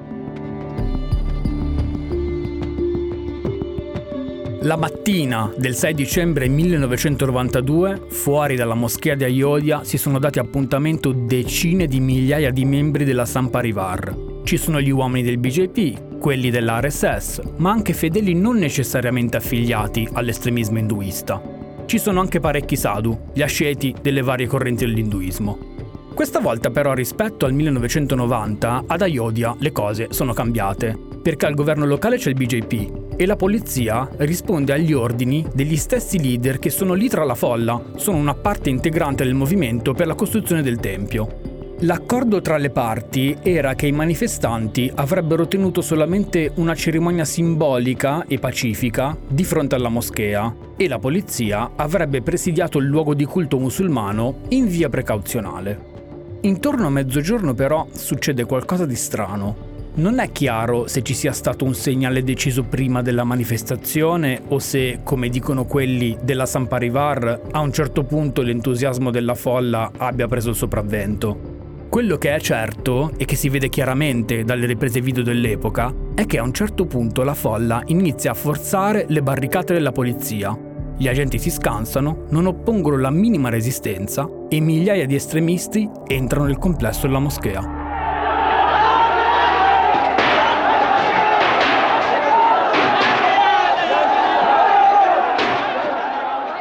La 4.61 4.76
mattina 4.76 5.50
del 5.56 5.75
6 5.75 5.95
dicembre 5.95 6.47
1992, 6.47 8.02
fuori 8.09 8.54
dalla 8.54 8.75
moschea 8.75 9.14
di 9.14 9.25
Ayodhya, 9.25 9.83
si 9.83 9.97
sono 9.97 10.18
dati 10.18 10.38
appuntamento 10.38 11.12
decine 11.12 11.87
di 11.87 12.00
migliaia 12.00 12.50
di 12.50 12.66
membri 12.66 13.04
della 13.04 13.25
Samparivar. 13.25 14.42
Ci 14.45 14.59
sono 14.59 14.80
gli 14.80 14.90
uomini 14.90 15.23
del 15.23 15.38
BJP, 15.38 16.05
quelli 16.18 16.50
dell'RSS, 16.50 17.40
ma 17.56 17.70
anche 17.70 17.92
fedeli 17.92 18.35
non 18.35 18.56
necessariamente 18.56 19.37
affiliati 19.37 20.08
all'estremismo 20.12 20.78
induista 20.78 21.56
ci 21.87 21.99
sono 21.99 22.20
anche 22.20 22.40
parecchi 22.40 22.75
sadhu, 22.75 23.16
gli 23.32 23.42
asceti 23.42 23.94
delle 24.02 24.20
varie 24.20 24.46
correnti 24.46 24.85
dell'induismo. 24.85 25.75
Questa 26.14 26.40
volta 26.40 26.70
però 26.70 26.94
rispetto 26.94 27.46
al 27.46 27.52
1990 27.52 28.85
ad 28.87 29.02
Ayodhya 29.02 29.54
le 29.58 29.70
cose 29.70 30.08
sono 30.11 30.32
cambiate, 30.32 30.99
perché 31.23 31.46
al 31.46 31.54
governo 31.54 31.87
locale 31.87 32.16
c'è 32.16 32.30
il 32.30 32.35
BJP 32.35 33.14
e 33.16 33.25
la 33.26 33.37
polizia 33.37 34.08
risponde 34.16 34.73
agli 34.73 34.92
ordini 34.92 35.46
degli 35.54 35.76
stessi 35.76 36.20
leader 36.20 36.58
che 36.58 36.70
sono 36.70 36.94
lì 36.94 37.08
tra 37.08 37.25
la 37.25 37.35
folla, 37.35 37.80
sono 37.96 38.16
una 38.16 38.35
parte 38.35 38.68
integrante 38.68 39.25
del 39.25 39.35
movimento 39.35 39.92
per 39.92 40.06
la 40.06 40.14
costruzione 40.14 40.62
del 40.62 40.80
tempio. 40.80 41.55
L'accordo 41.80 42.40
tra 42.40 42.56
le 42.56 42.71
parti 42.71 43.37
era 43.42 43.75
che 43.75 43.87
i 43.87 43.92
manifestanti 43.92 44.90
avrebbero 44.95 45.47
tenuto 45.47 45.83
solamente 45.83 46.52
una 46.54 46.75
cerimonia 46.75 47.26
simbolica 47.26 48.25
e 48.26 48.38
pacifica 48.38 49.14
di 49.28 49.45
fronte 49.45 49.75
alla 49.75 49.90
moschea 49.90 50.54
e 50.75 50.88
la 50.88 50.99
polizia 50.99 51.73
avrebbe 51.76 52.23
presidiato 52.23 52.78
il 52.78 52.87
luogo 52.87 53.12
di 53.12 53.26
culto 53.26 53.59
musulmano 53.59 54.38
in 54.49 54.68
via 54.68 54.88
precauzionale. 54.88 55.95
Intorno 56.40 56.87
a 56.87 56.90
mezzogiorno 56.90 57.52
però 57.52 57.87
succede 57.92 58.47
qualcosa 58.47 58.87
di 58.87 58.97
strano. 58.97 59.75
Non 59.97 60.18
è 60.18 60.33
chiaro 60.33 60.87
se 60.87 61.02
ci 61.02 61.12
sia 61.12 61.33
stato 61.33 61.66
un 61.66 61.75
segnale 61.75 62.23
deciso 62.25 62.62
prima 62.62 63.02
della 63.02 63.25
manifestazione 63.25 64.40
o 64.49 64.59
se, 64.61 65.00
come 65.02 65.28
dicono 65.28 65.66
quelli 65.66 66.16
della 66.23 66.47
Samparivar, 66.47 67.40
a 67.50 67.61
un 67.61 67.73
certo 67.73 68.02
punto 68.04 68.40
l'entusiasmo 68.40 69.11
della 69.11 69.35
folla 69.35 69.90
abbia 69.95 70.26
preso 70.26 70.49
il 70.49 70.56
sopravvento. 70.56 71.55
Quello 71.88 72.16
che 72.18 72.34
è 72.34 72.40
certo, 72.40 73.12
e 73.16 73.24
che 73.24 73.36
si 73.36 73.48
vede 73.48 73.68
chiaramente 73.68 74.44
dalle 74.44 74.66
riprese 74.66 75.00
video 75.00 75.22
dell'epoca, 75.22 75.94
è 76.14 76.26
che 76.26 76.38
a 76.38 76.42
un 76.42 76.52
certo 76.52 76.84
punto 76.84 77.22
la 77.22 77.32
folla 77.32 77.82
inizia 77.86 78.32
a 78.32 78.34
forzare 78.34 79.06
le 79.08 79.22
barricate 79.22 79.72
della 79.72 79.92
polizia. 79.92 80.56
Gli 80.98 81.08
agenti 81.08 81.38
si 81.38 81.50
scansano, 81.50 82.24
non 82.30 82.46
oppongono 82.46 82.98
la 82.98 83.10
minima 83.10 83.48
resistenza 83.48 84.28
e 84.48 84.60
migliaia 84.60 85.06
di 85.06 85.14
estremisti 85.14 85.88
entrano 86.06 86.46
nel 86.46 86.58
complesso 86.58 87.06
della 87.06 87.18
moschea. 87.18 87.75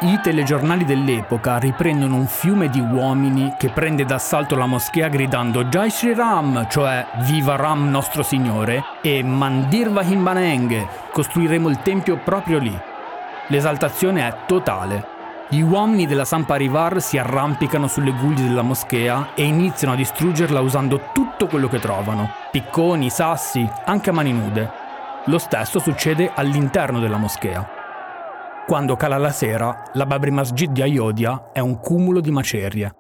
I 0.06 0.20
telegiornali 0.22 0.86
dell'epoca 0.86 1.58
riprendono 1.58 2.14
un 2.14 2.28
fiume 2.28 2.70
di 2.70 2.80
uomini 2.80 3.56
che 3.58 3.70
prende 3.70 4.06
d'assalto 4.06 4.56
la 4.56 4.68
moschea 4.68 5.08
gridando 5.08 5.64
Jai 5.64 5.90
Shri 5.90 6.14
Ram, 6.14 6.68
cioè 6.70 7.04
Viva 7.22 7.56
Ram 7.56 7.90
nostro 7.90 8.22
Signore, 8.22 8.84
e 9.02 9.24
Mandir 9.24 9.90
Vahimbaneng, 9.90 10.88
costruiremo 11.12 11.70
il 11.70 11.80
tempio 11.80 12.18
proprio 12.18 12.60
lì. 12.60 12.80
L'esaltazione 13.48 14.28
è 14.28 14.36
totale. 14.46 15.08
Gli 15.50 15.62
uomini 15.62 16.06
della 16.06 16.24
Samparivar 16.24 17.02
si 17.02 17.18
arrampicano 17.18 17.88
sulle 17.88 18.12
guglie 18.12 18.44
della 18.44 18.62
moschea 18.62 19.30
e 19.34 19.44
iniziano 19.44 19.96
a 19.96 19.98
distruggerla 19.98 20.60
usando 20.60 21.10
tutto 21.14 21.48
quello 21.48 21.68
che 21.68 21.80
trovano, 21.80 22.30
picconi, 22.52 23.10
sassi, 23.10 23.68
anche 23.86 24.12
a 24.12 24.14
mani 24.14 24.34
nude. 24.34 24.72
Lo 25.26 25.40
stesso 25.40 25.80
succede 25.80 26.32
all'interno 26.36 27.00
della 27.00 27.18
moschea. 27.18 27.75
Quando 28.66 28.96
cala 28.96 29.18
la 29.18 29.30
sera, 29.30 29.92
la 29.94 30.08
Babri 30.08 30.32
Masjid 30.32 30.72
di 30.72 30.82
Ayodhya 30.82 31.52
è 31.52 31.60
un 31.60 31.78
cumulo 31.78 32.20
di 32.20 32.32
macerie. 32.32 32.96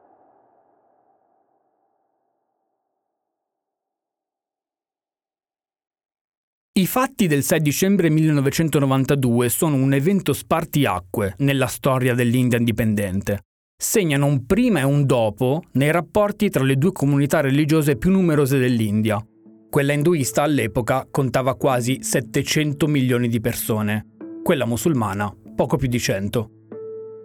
I 6.73 6.85
fatti 6.85 7.25
del 7.25 7.41
6 7.41 7.61
dicembre 7.61 8.11
1992 8.11 9.49
sono 9.49 9.77
un 9.77 9.91
evento 9.93 10.33
spartiacque 10.33 11.33
nella 11.39 11.65
storia 11.65 12.13
dell'India 12.13 12.59
indipendente. 12.59 13.39
Segnano 13.75 14.27
un 14.27 14.45
prima 14.45 14.81
e 14.81 14.83
un 14.83 15.07
dopo 15.07 15.63
nei 15.71 15.89
rapporti 15.89 16.51
tra 16.51 16.63
le 16.63 16.75
due 16.75 16.91
comunità 16.91 17.41
religiose 17.41 17.97
più 17.97 18.11
numerose 18.11 18.59
dell'India. 18.59 19.19
Quella 19.67 19.93
induista 19.93 20.43
all'epoca 20.43 21.07
contava 21.09 21.55
quasi 21.55 22.03
700 22.03 22.85
milioni 22.85 23.29
di 23.29 23.41
persone, 23.41 24.05
quella 24.43 24.67
musulmana 24.67 25.35
poco 25.55 25.77
più 25.77 25.87
di 25.87 25.99
100. 25.99 26.49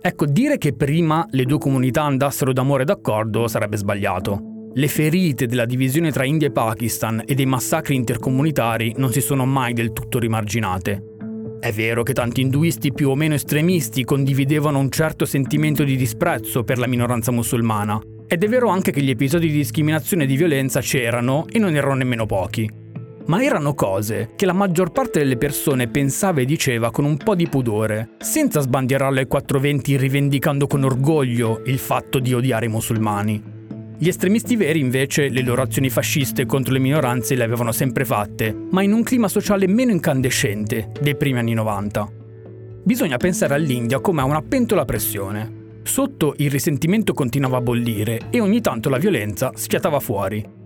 Ecco, 0.01 0.25
dire 0.25 0.57
che 0.57 0.73
prima 0.73 1.27
le 1.31 1.45
due 1.45 1.59
comunità 1.59 2.05
andassero 2.05 2.55
d'amore 2.55 2.85
d'accordo 2.85 3.49
sarebbe 3.49 3.77
sbagliato. 3.77 4.69
Le 4.73 4.89
ferite 4.89 5.47
della 5.47 5.67
divisione 5.67 6.11
tra 6.11 6.25
India 6.25 6.49
e 6.49 6.53
Pakistan 6.53 7.23
e 7.27 7.35
dei 7.35 7.45
massacri 7.45 7.97
intercomunitari 7.97 8.95
non 8.97 9.13
si 9.13 9.21
sono 9.21 9.45
mai 9.45 9.75
del 9.75 9.93
tutto 9.93 10.19
rimarginate. 10.19 11.05
È 11.61 11.73
vero 11.73 12.03
che 12.03 12.15
tanti 12.15 12.41
induisti 12.41 12.93
più 12.93 13.11
o 13.11 13.15
meno 13.15 13.35
estremisti 13.35 14.05
condividevano 14.05 14.79
un 14.79 14.91
certo 14.91 15.27
sentimento 15.27 15.85
di 15.85 15.97
disprezzo 15.97 16.63
per 16.63 16.79
la 16.79 16.87
minoranza 16.87 17.33
musulmana, 17.33 18.01
ed 18.27 18.43
è 18.43 18.49
vero 18.49 18.69
anche 18.69 18.93
che 18.93 19.03
gli 19.03 19.11
episodi 19.11 19.49
di 19.49 19.57
discriminazione 19.57 20.25
e 20.25 20.27
di 20.27 20.37
violenza 20.37 20.81
c'erano 20.81 21.45
e 21.51 21.59
non 21.59 21.75
erano 21.75 21.95
nemmeno 21.95 22.25
pochi 22.25 22.80
ma 23.31 23.45
erano 23.45 23.75
cose 23.75 24.33
che 24.35 24.45
la 24.45 24.53
maggior 24.53 24.91
parte 24.91 25.21
delle 25.21 25.37
persone 25.37 25.87
pensava 25.87 26.41
e 26.41 26.45
diceva 26.45 26.91
con 26.91 27.05
un 27.05 27.17
po' 27.17 27.37
di 27.37 27.47
pudore, 27.47 28.17
senza 28.19 28.59
sbandierarle 28.59 29.21
ai 29.21 29.27
420 29.29 29.97
rivendicando 29.97 30.67
con 30.67 30.83
orgoglio 30.83 31.63
il 31.67 31.79
fatto 31.79 32.19
di 32.19 32.35
odiare 32.35 32.67
i 32.67 32.69
musulmani. 32.69 33.41
Gli 33.97 34.09
estremisti 34.09 34.57
veri 34.57 34.81
invece 34.81 35.29
le 35.29 35.43
loro 35.43 35.63
azioni 35.63 35.91
fasciste 35.91 36.45
contro 36.45 36.73
le 36.73 36.81
minoranze 36.81 37.37
le 37.37 37.45
avevano 37.45 37.71
sempre 37.71 38.05
fatte, 38.05 38.53
ma 38.71 38.83
in 38.83 38.93
un 38.93 39.05
clima 39.05 39.29
sociale 39.29 39.69
meno 39.69 39.93
incandescente 39.93 40.91
dei 41.01 41.15
primi 41.15 41.39
anni 41.39 41.55
90. 41.55 42.11
Bisogna 42.83 43.17
pensare 43.17 43.55
all'India 43.55 44.01
come 44.01 44.23
a 44.23 44.25
una 44.25 44.43
pentola 44.43 44.83
a 44.83 44.87
pressione. 44.87 45.59
Sotto 45.85 46.35
il 46.39 46.51
risentimento 46.51 47.13
continuava 47.13 47.59
a 47.59 47.61
bollire 47.61 48.23
e 48.31 48.41
ogni 48.41 48.61
tanto 48.61 48.89
la 48.89 48.99
violenza 48.99 49.53
schiattava 49.55 50.01
fuori. 50.01 50.59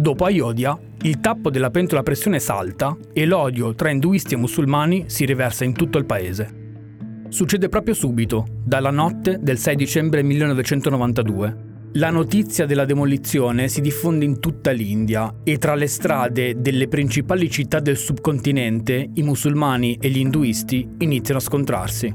Dopo 0.00 0.24
Ayodhya, 0.24 0.78
il 1.02 1.20
tappo 1.20 1.50
della 1.50 1.68
pentola 1.68 2.00
a 2.00 2.02
pressione 2.02 2.38
salta 2.38 2.96
e 3.12 3.26
l'odio 3.26 3.74
tra 3.74 3.90
induisti 3.90 4.32
e 4.32 4.38
musulmani 4.38 5.04
si 5.08 5.26
riversa 5.26 5.64
in 5.64 5.74
tutto 5.74 5.98
il 5.98 6.06
paese. 6.06 7.26
Succede 7.28 7.68
proprio 7.68 7.92
subito, 7.92 8.46
dalla 8.64 8.90
notte 8.90 9.36
del 9.42 9.58
6 9.58 9.76
dicembre 9.76 10.22
1992. 10.22 11.68
La 11.92 12.08
notizia 12.08 12.64
della 12.64 12.86
demolizione 12.86 13.68
si 13.68 13.82
diffonde 13.82 14.24
in 14.24 14.40
tutta 14.40 14.70
l'India 14.70 15.34
e 15.44 15.58
tra 15.58 15.74
le 15.74 15.86
strade 15.86 16.62
delle 16.62 16.88
principali 16.88 17.50
città 17.50 17.78
del 17.78 17.98
subcontinente 17.98 19.06
i 19.12 19.22
musulmani 19.22 19.98
e 20.00 20.08
gli 20.08 20.20
induisti 20.20 20.88
iniziano 21.00 21.40
a 21.40 21.42
scontrarsi. 21.42 22.10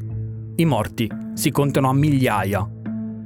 I 0.55 0.65
morti 0.65 1.07
si 1.35 1.51
contano 1.51 1.89
a 1.89 1.93
migliaia 1.93 2.67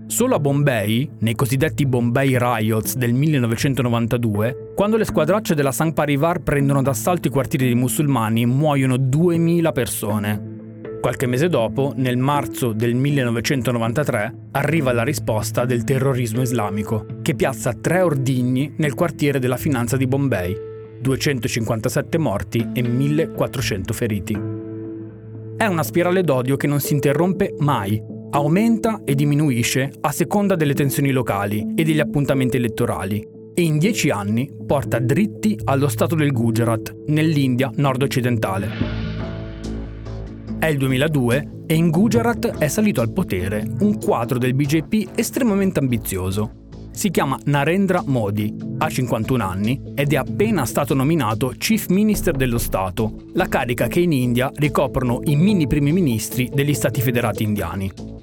Solo 0.10 0.34
a 0.34 0.40
Bombay, 0.40 1.08
nei 1.20 1.36
cosiddetti 1.36 1.86
Bombay 1.86 2.36
Riots 2.36 2.96
del 2.96 3.14
1992, 3.14 4.74
quando 4.76 4.98
le 4.98 5.06
squadracce 5.06 5.54
della 5.54 5.72
San 5.72 5.94
Parivar 5.94 6.42
prendono 6.42 6.82
d'assalto 6.82 7.28
i 7.28 7.32
quartieri 7.32 7.66
dei 7.66 7.76
musulmani, 7.76 8.48
muoiono 8.48 8.98
2000 8.98 9.72
persone. 9.72 10.58
Qualche 11.00 11.28
mese 11.28 11.48
dopo, 11.48 11.94
nel 11.96 12.18
marzo 12.18 12.74
del 12.74 12.96
1993, 12.96 14.48
arriva 14.54 14.94
la 14.94 15.04
risposta 15.04 15.66
del 15.66 15.84
terrorismo 15.84 16.42
islamico, 16.42 17.06
che 17.22 17.36
piazza 17.36 17.76
tre 17.76 18.02
ordigni 18.02 18.74
nel 18.78 18.96
quartiere 18.96 19.38
della 19.38 19.58
finanza 19.58 19.96
di 19.96 20.08
Bombay, 20.08 20.58
257 21.02 22.18
morti 22.18 22.68
e 22.74 22.82
1400 22.82 23.94
feriti. 23.94 24.40
È 25.56 25.66
una 25.68 25.84
spirale 25.84 26.24
d'odio 26.24 26.58
che 26.58 26.66
non 26.66 26.80
si 26.80 26.94
interrompe 26.94 27.54
mai, 27.60 28.18
aumenta 28.32 29.02
e 29.04 29.16
diminuisce 29.16 29.92
a 30.02 30.12
seconda 30.12 30.56
delle 30.56 30.74
tensioni 30.74 31.12
locali 31.12 31.74
e 31.76 31.84
degli 31.84 32.00
appuntamenti 32.00 32.58
elettorali, 32.58 33.28
e 33.54 33.62
in 33.62 33.78
dieci 33.78 34.10
anni 34.10 34.50
porta 34.66 35.00
dritti 35.00 35.60
allo 35.66 35.88
stato 35.88 36.16
del 36.16 36.32
Gujarat, 36.32 36.96
nell'India 37.08 37.72
nord-occidentale. 37.76 38.70
È 40.60 40.66
il 40.68 40.78
2002 40.78 41.64
e 41.66 41.74
in 41.74 41.90
Gujarat 41.90 42.58
è 42.58 42.68
salito 42.68 43.02
al 43.02 43.12
potere 43.12 43.66
un 43.80 43.98
quadro 43.98 44.38
del 44.38 44.54
BJP 44.54 45.18
estremamente 45.18 45.80
ambizioso. 45.80 46.68
Si 46.92 47.12
chiama 47.12 47.40
Narendra 47.46 48.04
Modi, 48.06 48.54
ha 48.78 48.90
51 48.90 49.44
anni 49.44 49.82
ed 49.96 50.12
è 50.12 50.18
appena 50.18 50.66
stato 50.66 50.94
nominato 50.94 51.54
Chief 51.58 51.88
Minister 51.88 52.36
dello 52.36 52.58
Stato, 52.58 53.26
la 53.34 53.48
carica 53.48 53.88
che 53.88 54.02
in 54.02 54.12
India 54.12 54.52
ricoprono 54.56 55.22
i 55.24 55.36
mini 55.36 55.68
primi 55.68 55.92
ministri 55.92 56.50
degli 56.52 56.74
Stati 56.74 57.02
federati 57.02 57.44
indiani. 57.44 58.19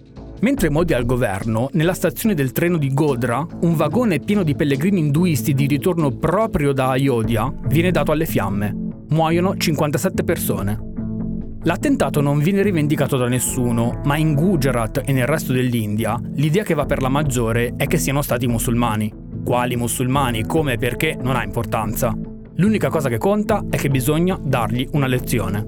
Mentre 0.46 0.70
Modi 0.70 0.92
è 0.92 0.96
al 0.96 1.06
governo, 1.06 1.70
nella 1.72 1.92
stazione 1.92 2.32
del 2.32 2.52
treno 2.52 2.76
di 2.76 2.94
Godra, 2.94 3.44
un 3.62 3.74
vagone 3.74 4.20
pieno 4.20 4.44
di 4.44 4.54
pellegrini 4.54 5.00
induisti 5.00 5.54
di 5.54 5.66
ritorno 5.66 6.12
proprio 6.12 6.72
da 6.72 6.90
Ayodhya 6.90 7.52
viene 7.66 7.90
dato 7.90 8.12
alle 8.12 8.26
fiamme. 8.26 8.72
Muoiono 9.08 9.56
57 9.56 10.22
persone. 10.22 10.78
L'attentato 11.64 12.20
non 12.20 12.38
viene 12.38 12.62
rivendicato 12.62 13.16
da 13.16 13.26
nessuno, 13.26 14.00
ma 14.04 14.16
in 14.16 14.34
Gujarat 14.34 15.02
e 15.04 15.12
nel 15.12 15.26
resto 15.26 15.52
dell'India 15.52 16.16
l'idea 16.34 16.62
che 16.62 16.74
va 16.74 16.86
per 16.86 17.02
la 17.02 17.08
maggiore 17.08 17.74
è 17.76 17.88
che 17.88 17.98
siano 17.98 18.22
stati 18.22 18.46
musulmani. 18.46 19.12
Quali 19.44 19.74
musulmani, 19.74 20.46
come 20.46 20.74
e 20.74 20.78
perché 20.78 21.18
non 21.20 21.34
ha 21.34 21.42
importanza. 21.42 22.16
L'unica 22.54 22.88
cosa 22.88 23.08
che 23.08 23.18
conta 23.18 23.64
è 23.68 23.76
che 23.76 23.88
bisogna 23.88 24.38
dargli 24.40 24.86
una 24.92 25.08
lezione. 25.08 25.64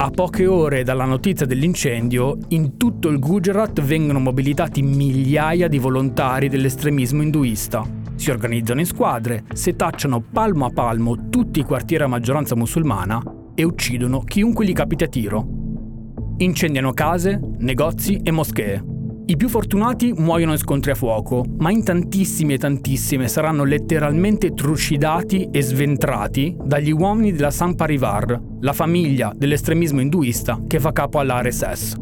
A 0.00 0.10
poche 0.10 0.46
ore 0.46 0.84
dalla 0.84 1.04
notizia 1.04 1.44
dell'incendio, 1.44 2.38
in 2.50 2.76
tutto 2.76 3.08
il 3.08 3.18
Gujarat 3.18 3.80
vengono 3.82 4.20
mobilitati 4.20 4.80
migliaia 4.80 5.66
di 5.66 5.78
volontari 5.78 6.48
dell'estremismo 6.48 7.20
induista. 7.20 7.84
Si 8.14 8.30
organizzano 8.30 8.78
in 8.78 8.86
squadre, 8.86 9.42
setacciano 9.52 10.20
palmo 10.20 10.66
a 10.66 10.70
palmo 10.70 11.28
tutti 11.30 11.58
i 11.58 11.64
quartieri 11.64 12.04
a 12.04 12.06
maggioranza 12.06 12.54
musulmana 12.54 13.20
e 13.56 13.64
uccidono 13.64 14.20
chiunque 14.20 14.64
gli 14.64 14.72
capita 14.72 15.06
a 15.06 15.08
tiro. 15.08 15.46
Incendiano 16.36 16.92
case, 16.92 17.40
negozi 17.58 18.20
e 18.22 18.30
moschee. 18.30 18.87
I 19.30 19.36
più 19.36 19.50
fortunati 19.50 20.14
muoiono 20.14 20.52
in 20.52 20.58
scontri 20.58 20.90
a 20.90 20.94
fuoco, 20.94 21.44
ma 21.58 21.70
in 21.70 21.84
tantissime 21.84 22.54
e 22.54 22.58
tantissime 22.58 23.28
saranno 23.28 23.64
letteralmente 23.64 24.54
trucidati 24.54 25.50
e 25.52 25.60
sventrati 25.60 26.56
dagli 26.58 26.90
uomini 26.92 27.32
della 27.32 27.50
San 27.50 27.74
Parivar, 27.74 28.40
la 28.60 28.72
famiglia 28.72 29.30
dell'estremismo 29.36 30.00
induista 30.00 30.62
che 30.66 30.80
fa 30.80 30.92
capo 30.92 31.18
all'RSS. 31.18 31.96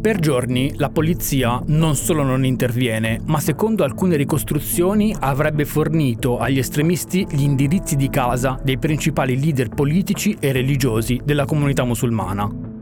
Per 0.00 0.18
giorni 0.18 0.72
la 0.76 0.88
polizia 0.88 1.62
non 1.66 1.94
solo 1.96 2.22
non 2.22 2.46
interviene, 2.46 3.20
ma 3.26 3.38
secondo 3.38 3.84
alcune 3.84 4.16
ricostruzioni 4.16 5.14
avrebbe 5.20 5.66
fornito 5.66 6.38
agli 6.38 6.56
estremisti 6.56 7.26
gli 7.30 7.42
indirizzi 7.42 7.94
di 7.94 8.08
casa 8.08 8.58
dei 8.64 8.78
principali 8.78 9.38
leader 9.38 9.68
politici 9.68 10.34
e 10.40 10.52
religiosi 10.52 11.20
della 11.22 11.44
comunità 11.44 11.84
musulmana. 11.84 12.75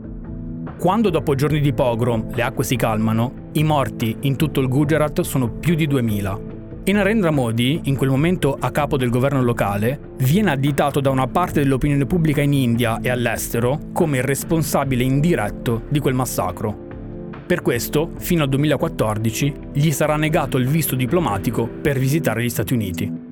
Quando 0.77 1.09
dopo 1.09 1.35
giorni 1.35 1.61
di 1.61 1.73
pogrom 1.73 2.27
le 2.35 2.43
acque 2.43 2.63
si 2.63 2.75
calmano, 2.75 3.49
i 3.53 3.63
morti 3.63 4.15
in 4.21 4.35
tutto 4.35 4.59
il 4.59 4.67
Gujarat 4.67 5.21
sono 5.21 5.49
più 5.49 5.73
di 5.73 5.87
2000. 5.87 6.53
E 6.83 6.91
Narendra 6.91 7.31
Modi, 7.31 7.81
in 7.85 7.95
quel 7.95 8.09
momento 8.11 8.55
a 8.59 8.69
capo 8.69 8.95
del 8.95 9.09
governo 9.09 9.41
locale, 9.41 9.99
viene 10.17 10.51
additato 10.51 10.99
da 10.99 11.09
una 11.09 11.27
parte 11.27 11.61
dell'opinione 11.61 12.05
pubblica 12.05 12.41
in 12.41 12.53
India 12.53 12.99
e 13.01 13.09
all'estero 13.09 13.79
come 13.93 14.17
il 14.17 14.23
responsabile 14.23 15.03
indiretto 15.03 15.83
di 15.89 15.99
quel 15.99 16.13
massacro. 16.13 16.83
Per 17.47 17.61
questo, 17.61 18.11
fino 18.17 18.43
al 18.43 18.49
2014, 18.49 19.53
gli 19.73 19.91
sarà 19.91 20.17
negato 20.17 20.57
il 20.57 20.67
visto 20.67 20.95
diplomatico 20.95 21.67
per 21.67 21.97
visitare 21.97 22.43
gli 22.43 22.49
Stati 22.49 22.73
Uniti. 22.73 23.24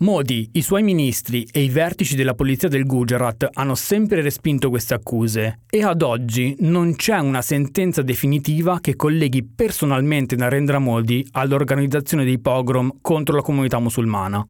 Modi, 0.00 0.48
i 0.52 0.62
suoi 0.62 0.84
ministri 0.84 1.44
e 1.50 1.60
i 1.60 1.68
vertici 1.68 2.14
della 2.14 2.34
polizia 2.34 2.68
del 2.68 2.86
Gujarat 2.86 3.48
hanno 3.54 3.74
sempre 3.74 4.20
respinto 4.22 4.68
queste 4.68 4.94
accuse 4.94 5.62
e 5.68 5.82
ad 5.82 6.02
oggi 6.02 6.54
non 6.60 6.94
c'è 6.94 7.18
una 7.18 7.42
sentenza 7.42 8.02
definitiva 8.02 8.78
che 8.78 8.94
colleghi 8.94 9.42
personalmente 9.42 10.36
Narendra 10.36 10.78
Modi 10.78 11.26
all'organizzazione 11.32 12.24
dei 12.24 12.38
pogrom 12.38 12.98
contro 13.00 13.34
la 13.34 13.42
comunità 13.42 13.80
musulmana. 13.80 14.46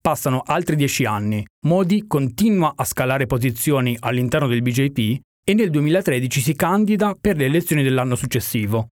Passano 0.00 0.42
altri 0.46 0.76
dieci 0.76 1.04
anni, 1.04 1.44
Modi 1.66 2.06
continua 2.06 2.74
a 2.76 2.84
scalare 2.84 3.26
posizioni 3.26 3.96
all'interno 3.98 4.46
del 4.46 4.62
BJP 4.62 5.20
e 5.42 5.54
nel 5.54 5.70
2013 5.70 6.40
si 6.40 6.54
candida 6.54 7.16
per 7.20 7.36
le 7.36 7.46
elezioni 7.46 7.82
dell'anno 7.82 8.14
successivo. 8.14 8.90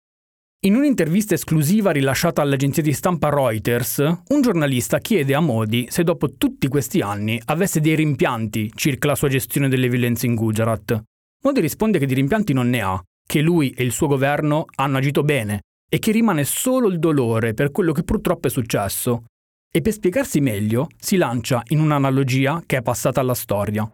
In 0.61 0.75
un'intervista 0.75 1.35
esclusiva 1.35 1.91
rilasciata 1.91 2.41
all'agenzia 2.41 2.83
di 2.83 2.95
stampa 2.95 3.29
Reuters, 3.29 3.99
un 3.99 4.41
giornalista 4.41 4.99
chiede 4.99 5.35
a 5.35 5.41
Modi 5.41 5.87
se 5.91 6.03
dopo 6.03 6.33
tutti 6.33 6.67
questi 6.67 7.01
anni 7.01 7.41
avesse 7.45 7.79
dei 7.79 7.95
rimpianti 7.95 8.73
circa 8.75 9.09
la 9.09 9.15
sua 9.15 9.29
gestione 9.29 9.69
delle 9.69 9.91
violenze 9.91 10.25
in 10.25 10.35
Gujarat. 10.35 11.03
Modi 11.45 11.61
risponde 11.61 11.99
che 11.99 12.07
di 12.07 12.15
rimpianti 12.15 12.55
non 12.55 12.71
ne 12.71 12.81
ha, 12.81 13.01
che 13.25 13.43
lui 13.43 13.71
e 13.71 13.85
il 13.85 13.93
suo 13.93 14.07
governo 14.07 14.65
hanno 14.77 14.97
agito 14.97 15.23
bene 15.23 15.61
e 15.89 15.99
che 15.99 16.11
rimane 16.11 16.45
solo 16.45 16.89
il 16.89 16.99
dolore 16.99 17.53
per 17.53 17.71
quello 17.71 17.93
che 17.93 18.03
purtroppo 18.03 18.47
è 18.47 18.51
successo. 18.51 19.25
E 19.71 19.83
per 19.83 19.93
spiegarsi 19.93 20.41
meglio 20.41 20.89
si 20.99 21.19
lancia 21.19 21.63
in 21.67 21.81
un'analogia 21.81 22.63
che 22.65 22.79
è 22.79 22.83
passata 22.83 23.21
alla 23.21 23.35
storia. 23.35 23.89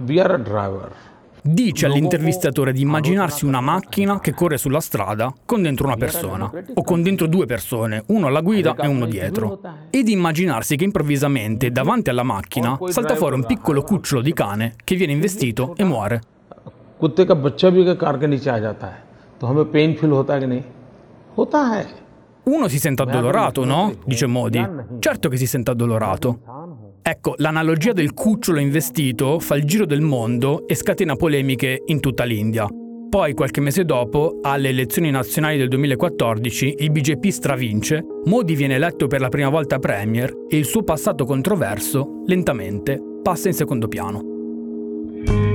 We 0.00 0.20
are 0.20 0.42
di 0.42 0.50
carro 0.50 1.13
Dice 1.43 1.85
all'intervistatore 1.85 2.73
di 2.73 2.81
immaginarsi 2.81 3.45
una 3.45 3.61
macchina 3.61 4.19
che 4.19 4.33
corre 4.33 4.57
sulla 4.57 4.81
strada 4.81 5.33
con 5.45 5.61
dentro 5.61 5.85
una 5.87 5.95
persona, 5.95 6.51
o 6.73 6.83
con 6.83 7.01
dentro 7.01 7.27
due 7.27 7.45
persone, 7.45 8.03
uno 8.07 8.27
alla 8.27 8.41
guida 8.41 8.75
e 8.75 8.87
uno 8.87 9.05
dietro, 9.05 9.61
e 9.89 10.03
di 10.03 10.11
immaginarsi 10.11 10.75
che 10.75 10.83
improvvisamente 10.83 11.71
davanti 11.71 12.09
alla 12.09 12.23
macchina 12.23 12.77
salta 12.87 13.15
fuori 13.15 13.35
un 13.35 13.45
piccolo 13.45 13.83
cucciolo 13.83 14.21
di 14.21 14.33
cane 14.33 14.73
che 14.83 14.95
viene 14.95 15.13
investito 15.13 15.75
e 15.77 15.83
muore. 15.85 16.21
कुत्ते 16.99 17.25
का 17.25 17.33
बच्चा 17.33 17.69
भी 17.69 17.81
अगर 17.81 17.95
कार 17.95 18.17
के 18.19 18.27
नीचे 18.27 18.49
आ 18.49 18.57
जाता 18.59 18.87
है 18.87 19.03
तो 19.39 19.47
हमें 19.47 19.71
पेन 19.71 19.93
फील 19.99 20.11
होता 20.11 20.33
है 20.33 20.39
कि 20.39 20.47
नहीं 20.47 20.63
होता 21.37 21.59
है 21.73 21.85
Uno 22.49 22.67
si 22.67 22.79
sente 22.79 23.03
addolorato, 23.03 23.63
no? 23.63 23.93
Dice 24.05 24.25
Modi. 24.25 24.59
Certo 24.99 25.29
che 25.29 25.37
si 25.37 25.45
sente 25.45 25.69
addolorato. 25.71 26.62
Ecco, 27.06 27.34
l'analogia 27.36 27.92
del 27.92 28.14
cucciolo 28.14 28.60
investito 28.60 29.38
fa 29.38 29.56
il 29.56 29.64
giro 29.64 29.84
del 29.84 30.00
mondo 30.00 30.66
e 30.66 30.74
scatena 30.74 31.16
polemiche 31.16 31.82
in 31.84 32.00
tutta 32.00 32.24
l'India. 32.24 32.66
Poi, 33.10 33.34
qualche 33.34 33.60
mese 33.60 33.84
dopo, 33.84 34.38
alle 34.40 34.70
elezioni 34.70 35.10
nazionali 35.10 35.58
del 35.58 35.68
2014, 35.68 36.76
il 36.78 36.90
BJP 36.90 37.28
stravince, 37.28 38.02
Modi 38.24 38.54
viene 38.54 38.76
eletto 38.76 39.06
per 39.06 39.20
la 39.20 39.28
prima 39.28 39.50
volta 39.50 39.78
premier 39.78 40.32
e 40.48 40.56
il 40.56 40.64
suo 40.64 40.82
passato 40.82 41.26
controverso, 41.26 42.22
lentamente, 42.24 42.98
passa 43.22 43.48
in 43.48 43.54
secondo 43.54 43.86
piano. 43.86 45.53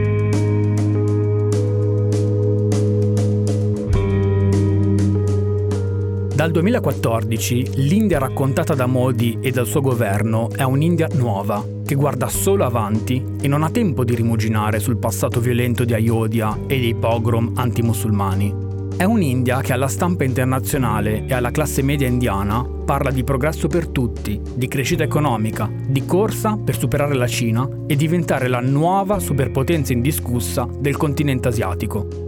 Dal 6.40 6.52
2014 6.52 7.72
l'India 7.86 8.18
raccontata 8.18 8.74
da 8.74 8.86
Modi 8.86 9.40
e 9.42 9.52
dal 9.52 9.68
suo 9.68 9.82
governo 9.82 10.50
è 10.50 10.64
un'India 10.64 11.10
nuova, 11.16 11.62
che 11.86 11.96
guarda 11.96 12.30
solo 12.30 12.64
avanti 12.64 13.22
e 13.42 13.50
non 13.50 13.62
ha 13.62 13.70
tempo 13.70 14.06
di 14.06 14.16
rimuginare 14.16 14.80
sul 14.80 14.96
passato 14.96 15.42
violento 15.42 15.84
di 15.84 15.94
Ayodhya 15.94 16.60
e 16.66 16.80
dei 16.80 16.96
pogrom 16.96 17.52
antimusulmani. 17.56 18.56
È 18.96 19.04
un'India 19.04 19.60
che 19.60 19.74
alla 19.74 19.90
stampa 19.90 20.24
internazionale 20.24 21.26
e 21.26 21.34
alla 21.34 21.52
classe 21.52 21.82
media 21.82 22.08
indiana 22.08 22.64
parla 22.64 23.12
di 23.12 23.26
progresso 23.26 23.68
per 23.68 23.90
tutti, 23.90 24.40
di 24.56 24.70
crescita 24.70 25.04
economica, 25.04 25.70
di 25.70 26.06
corsa 26.06 26.56
per 26.56 26.78
superare 26.78 27.16
la 27.16 27.28
Cina 27.28 27.68
e 27.86 27.98
diventare 27.98 28.48
la 28.48 28.62
nuova 28.62 29.20
superpotenza 29.20 29.92
indiscussa 29.92 30.66
del 30.80 30.96
continente 30.96 31.50
asiatico. 31.50 32.28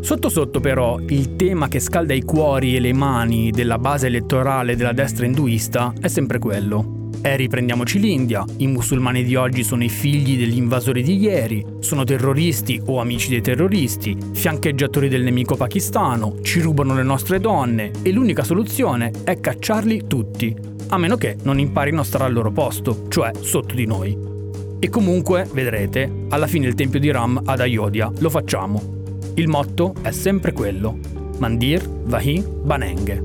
Sotto 0.00 0.30
sotto 0.30 0.60
però 0.60 0.98
il 0.98 1.36
tema 1.36 1.68
che 1.68 1.78
scalda 1.78 2.14
i 2.14 2.22
cuori 2.22 2.74
e 2.74 2.80
le 2.80 2.92
mani 2.92 3.50
della 3.50 3.78
base 3.78 4.06
elettorale 4.06 4.74
della 4.74 4.92
destra 4.92 5.26
induista 5.26 5.92
è 6.00 6.08
sempre 6.08 6.38
quello. 6.38 6.98
E 7.22 7.36
riprendiamoci 7.36 8.00
l'India, 8.00 8.44
i 8.56 8.66
musulmani 8.66 9.22
di 9.22 9.36
oggi 9.36 9.62
sono 9.62 9.84
i 9.84 9.90
figli 9.90 10.38
degli 10.38 10.56
invasori 10.56 11.02
di 11.02 11.18
ieri, 11.18 11.64
sono 11.80 12.02
terroristi 12.04 12.80
o 12.86 12.98
amici 12.98 13.28
dei 13.28 13.42
terroristi, 13.42 14.16
fiancheggiatori 14.32 15.08
del 15.08 15.22
nemico 15.22 15.54
pakistano, 15.54 16.38
ci 16.40 16.60
rubano 16.60 16.94
le 16.94 17.02
nostre 17.02 17.38
donne 17.38 17.90
e 18.02 18.10
l'unica 18.10 18.42
soluzione 18.42 19.12
è 19.22 19.38
cacciarli 19.38 20.06
tutti, 20.06 20.56
a 20.88 20.96
meno 20.96 21.16
che 21.16 21.36
non 21.42 21.58
imparino 21.58 22.00
a 22.00 22.04
stare 22.04 22.24
al 22.24 22.32
loro 22.32 22.50
posto, 22.50 23.04
cioè 23.08 23.32
sotto 23.38 23.74
di 23.74 23.84
noi. 23.84 24.16
E 24.78 24.88
comunque, 24.88 25.46
vedrete, 25.52 26.10
alla 26.30 26.46
fine 26.46 26.66
il 26.66 26.74
tempio 26.74 26.98
di 26.98 27.10
Ram 27.10 27.42
ad 27.44 27.60
Ayodhya 27.60 28.10
lo 28.18 28.30
facciamo. 28.30 28.99
Il 29.34 29.46
motto 29.46 29.94
è 30.02 30.10
sempre 30.10 30.52
quello, 30.52 30.98
Mandir 31.38 31.88
Vahi 31.88 32.44
Banenge. 32.62 33.22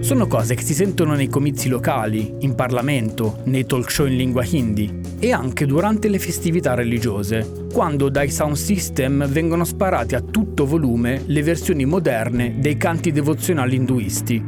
Sono 0.00 0.26
cose 0.26 0.54
che 0.54 0.62
si 0.62 0.74
sentono 0.74 1.14
nei 1.14 1.28
comizi 1.28 1.68
locali, 1.68 2.34
in 2.40 2.54
Parlamento, 2.54 3.38
nei 3.44 3.64
talk 3.64 3.90
show 3.90 4.06
in 4.06 4.16
lingua 4.16 4.44
hindi 4.44 5.00
e 5.18 5.32
anche 5.32 5.64
durante 5.64 6.08
le 6.08 6.18
festività 6.18 6.74
religiose, 6.74 7.66
quando 7.72 8.10
dai 8.10 8.30
sound 8.30 8.56
system 8.56 9.26
vengono 9.28 9.64
sparati 9.64 10.14
a 10.14 10.20
tutto 10.20 10.66
volume 10.66 11.22
le 11.26 11.42
versioni 11.42 11.84
moderne 11.86 12.56
dei 12.58 12.76
canti 12.76 13.12
devozionali 13.12 13.76
induisti. 13.76 14.44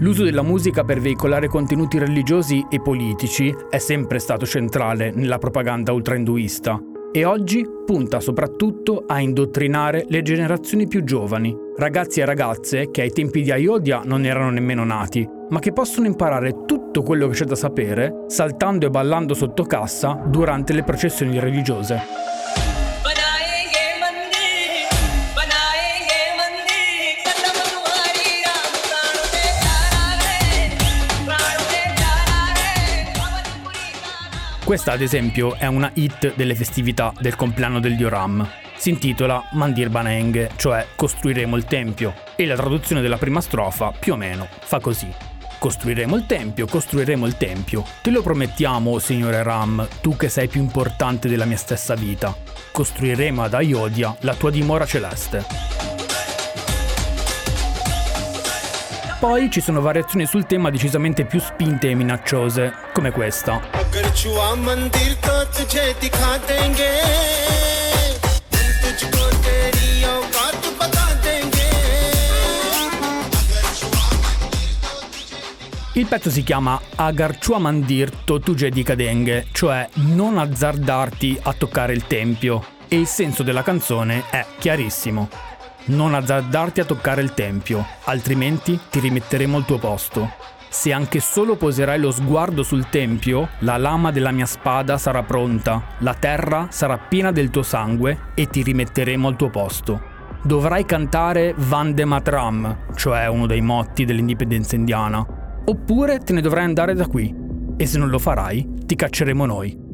L'uso 0.00 0.24
della 0.24 0.42
musica 0.42 0.82
per 0.84 1.00
veicolare 1.00 1.46
contenuti 1.46 1.98
religiosi 1.98 2.66
e 2.68 2.80
politici 2.80 3.54
è 3.70 3.78
sempre 3.78 4.18
stato 4.18 4.44
centrale 4.44 5.12
nella 5.12 5.38
propaganda 5.38 5.92
ultra-induista 5.92 6.80
e 7.16 7.24
oggi 7.24 7.66
punta 7.86 8.20
soprattutto 8.20 9.04
a 9.06 9.20
indottrinare 9.20 10.04
le 10.08 10.20
generazioni 10.20 10.86
più 10.86 11.02
giovani, 11.02 11.56
ragazzi 11.78 12.20
e 12.20 12.26
ragazze 12.26 12.90
che 12.90 13.00
ai 13.00 13.10
tempi 13.10 13.40
di 13.40 13.50
Ayodhya 13.50 14.02
non 14.04 14.26
erano 14.26 14.50
nemmeno 14.50 14.84
nati, 14.84 15.26
ma 15.48 15.58
che 15.58 15.72
possono 15.72 16.06
imparare 16.06 16.66
tutto 16.66 17.02
quello 17.02 17.26
che 17.28 17.32
c'è 17.32 17.46
da 17.46 17.54
sapere 17.54 18.24
saltando 18.26 18.84
e 18.84 18.90
ballando 18.90 19.32
sotto 19.32 19.62
cassa 19.62 20.20
durante 20.26 20.74
le 20.74 20.82
processioni 20.82 21.40
religiose. 21.40 22.35
Questa 34.66 34.90
ad 34.90 35.00
esempio 35.00 35.54
è 35.54 35.66
una 35.66 35.92
hit 35.94 36.34
delle 36.34 36.56
festività 36.56 37.12
del 37.20 37.36
compleanno 37.36 37.78
del 37.78 37.94
dio 37.94 38.08
Ram. 38.08 38.44
Si 38.76 38.90
intitola 38.90 39.40
Mandir 39.52 39.90
Baneng, 39.90 40.56
cioè 40.56 40.88
Costruiremo 40.96 41.54
il 41.54 41.66
Tempio, 41.66 42.12
e 42.34 42.46
la 42.46 42.56
traduzione 42.56 43.00
della 43.00 43.16
prima 43.16 43.40
strofa 43.40 43.92
più 43.96 44.14
o 44.14 44.16
meno 44.16 44.48
fa 44.58 44.80
così. 44.80 45.08
Costruiremo 45.60 46.16
il 46.16 46.26
Tempio, 46.26 46.66
costruiremo 46.66 47.26
il 47.26 47.36
Tempio. 47.36 47.84
Te 48.02 48.10
lo 48.10 48.22
promettiamo, 48.22 48.98
signore 48.98 49.44
Ram, 49.44 49.86
tu 50.00 50.16
che 50.16 50.28
sei 50.28 50.48
più 50.48 50.60
importante 50.60 51.28
della 51.28 51.44
mia 51.44 51.56
stessa 51.56 51.94
vita. 51.94 52.36
Costruiremo 52.72 53.44
ad 53.44 53.54
Ayodhya 53.54 54.16
la 54.22 54.34
tua 54.34 54.50
dimora 54.50 54.84
celeste. 54.84 55.95
Poi 59.18 59.50
ci 59.50 59.62
sono 59.62 59.80
variazioni 59.80 60.26
sul 60.26 60.44
tema 60.44 60.70
decisamente 60.70 61.24
più 61.24 61.40
spinte 61.40 61.88
e 61.88 61.94
minacciose, 61.94 62.72
come 62.92 63.10
questa. 63.10 63.62
Il 75.94 76.06
pezzo 76.06 76.28
si 76.28 76.42
chiama 76.42 76.78
Agar 76.96 77.38
Chua 77.38 77.58
Mandir 77.58 78.10
Totuje 78.10 78.68
di 78.68 78.82
Kadenge, 78.82 79.46
cioè 79.52 79.88
non 79.94 80.36
azzardarti 80.36 81.38
a 81.42 81.54
toccare 81.54 81.94
il 81.94 82.06
tempio, 82.06 82.62
e 82.86 82.98
il 82.98 83.06
senso 83.06 83.42
della 83.42 83.62
canzone 83.62 84.24
è 84.28 84.44
chiarissimo. 84.58 85.54
Non 85.88 86.14
azzardarti 86.14 86.80
a 86.80 86.84
toccare 86.84 87.22
il 87.22 87.32
tempio, 87.32 87.86
altrimenti 88.04 88.76
ti 88.90 88.98
rimetteremo 88.98 89.56
al 89.56 89.64
tuo 89.64 89.78
posto. 89.78 90.28
Se 90.68 90.92
anche 90.92 91.20
solo 91.20 91.54
poserai 91.54 92.00
lo 92.00 92.10
sguardo 92.10 92.64
sul 92.64 92.88
tempio, 92.88 93.50
la 93.60 93.76
lama 93.76 94.10
della 94.10 94.32
mia 94.32 94.46
spada 94.46 94.98
sarà 94.98 95.22
pronta, 95.22 95.94
la 95.98 96.14
terra 96.14 96.66
sarà 96.70 96.98
piena 96.98 97.30
del 97.30 97.50
tuo 97.50 97.62
sangue 97.62 98.32
e 98.34 98.48
ti 98.48 98.62
rimetteremo 98.62 99.28
al 99.28 99.36
tuo 99.36 99.48
posto. 99.48 100.00
Dovrai 100.42 100.84
cantare 100.84 101.54
Vande 101.56 102.04
Matram, 102.04 102.86
cioè 102.96 103.28
uno 103.28 103.46
dei 103.46 103.60
motti 103.60 104.04
dell'indipendenza 104.04 104.74
indiana, 104.74 105.24
oppure 105.64 106.18
te 106.18 106.32
ne 106.32 106.40
dovrai 106.40 106.64
andare 106.64 106.94
da 106.94 107.06
qui. 107.06 107.32
E 107.76 107.86
se 107.86 107.96
non 107.96 108.08
lo 108.08 108.18
farai, 108.18 108.68
ti 108.86 108.96
cacceremo 108.96 109.46
noi. 109.46 109.85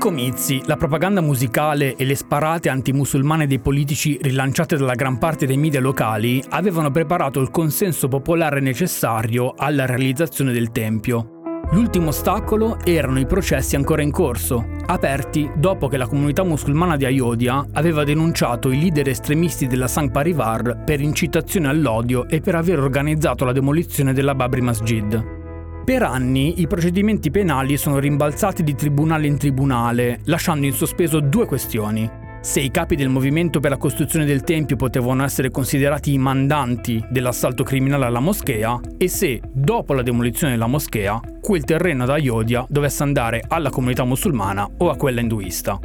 Comizi, 0.00 0.62
la 0.64 0.78
propaganda 0.78 1.20
musicale 1.20 1.94
e 1.94 2.06
le 2.06 2.14
sparate 2.14 2.70
antimusulmane 2.70 3.46
dei 3.46 3.60
politici 3.60 4.18
rilanciate 4.18 4.78
dalla 4.78 4.94
gran 4.94 5.18
parte 5.18 5.44
dei 5.44 5.58
media 5.58 5.78
locali 5.78 6.42
avevano 6.48 6.90
preparato 6.90 7.38
il 7.38 7.50
consenso 7.50 8.08
popolare 8.08 8.60
necessario 8.60 9.52
alla 9.54 9.84
realizzazione 9.84 10.52
del 10.52 10.72
tempio. 10.72 11.40
L'ultimo 11.72 12.08
ostacolo 12.08 12.78
erano 12.82 13.20
i 13.20 13.26
processi 13.26 13.76
ancora 13.76 14.00
in 14.00 14.10
corso, 14.10 14.64
aperti 14.86 15.50
dopo 15.54 15.86
che 15.86 15.98
la 15.98 16.06
comunità 16.06 16.44
musulmana 16.44 16.96
di 16.96 17.04
Ayodhya 17.04 17.66
aveva 17.74 18.02
denunciato 18.02 18.70
i 18.70 18.80
leader 18.80 19.06
estremisti 19.06 19.66
della 19.66 19.86
Sangh 19.86 20.10
Parivar 20.10 20.82
per 20.82 21.02
incitazione 21.02 21.68
all'odio 21.68 22.26
e 22.26 22.40
per 22.40 22.54
aver 22.54 22.80
organizzato 22.80 23.44
la 23.44 23.52
demolizione 23.52 24.14
della 24.14 24.34
Babri 24.34 24.62
Masjid. 24.62 25.39
Per 25.84 26.02
anni 26.02 26.60
i 26.60 26.66
procedimenti 26.66 27.30
penali 27.30 27.76
sono 27.76 27.98
rimbalzati 27.98 28.62
di 28.62 28.74
tribunale 28.74 29.26
in 29.26 29.38
tribunale, 29.38 30.20
lasciando 30.24 30.66
in 30.66 30.72
sospeso 30.72 31.20
due 31.20 31.46
questioni. 31.46 32.08
Se 32.42 32.60
i 32.60 32.70
capi 32.70 32.96
del 32.96 33.08
movimento 33.08 33.60
per 33.60 33.70
la 33.70 33.76
costruzione 33.76 34.24
del 34.24 34.42
Tempio 34.42 34.76
potevano 34.76 35.24
essere 35.24 35.50
considerati 35.50 36.12
i 36.12 36.18
mandanti 36.18 37.04
dell'assalto 37.10 37.64
criminale 37.64 38.06
alla 38.06 38.20
moschea 38.20 38.80
e 38.96 39.08
se, 39.08 39.40
dopo 39.52 39.92
la 39.92 40.02
demolizione 40.02 40.52
della 40.52 40.66
moschea, 40.66 41.20
quel 41.40 41.64
terreno 41.64 42.04
ad 42.04 42.10
Ayodhya 42.10 42.64
dovesse 42.68 43.02
andare 43.02 43.42
alla 43.46 43.70
comunità 43.70 44.04
musulmana 44.04 44.66
o 44.78 44.90
a 44.90 44.96
quella 44.96 45.20
induista. 45.20 45.78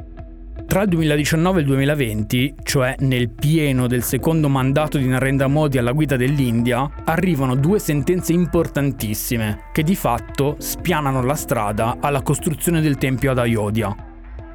Tra 0.68 0.82
il 0.82 0.90
2019 0.90 1.58
e 1.58 1.62
il 1.62 1.68
2020, 1.68 2.56
cioè 2.64 2.96
nel 3.00 3.30
pieno 3.30 3.88
del 3.88 4.04
secondo 4.04 4.50
mandato 4.50 4.98
di 4.98 5.08
Narendra 5.08 5.48
Modi 5.48 5.78
alla 5.78 5.94
guida 5.94 6.18
dell'India, 6.18 6.90
arrivano 7.06 7.56
due 7.56 7.80
sentenze 7.80 8.34
importantissime 8.34 9.70
che 9.72 9.84
di 9.84 9.96
fatto 9.96 10.56
spianano 10.58 11.22
la 11.24 11.36
strada 11.36 11.98
alla 12.02 12.24
costruzione 12.24 12.82
del 12.82 12.98
tempio 12.98 13.32
ad 13.32 13.38
Ayodhya. 13.38 13.96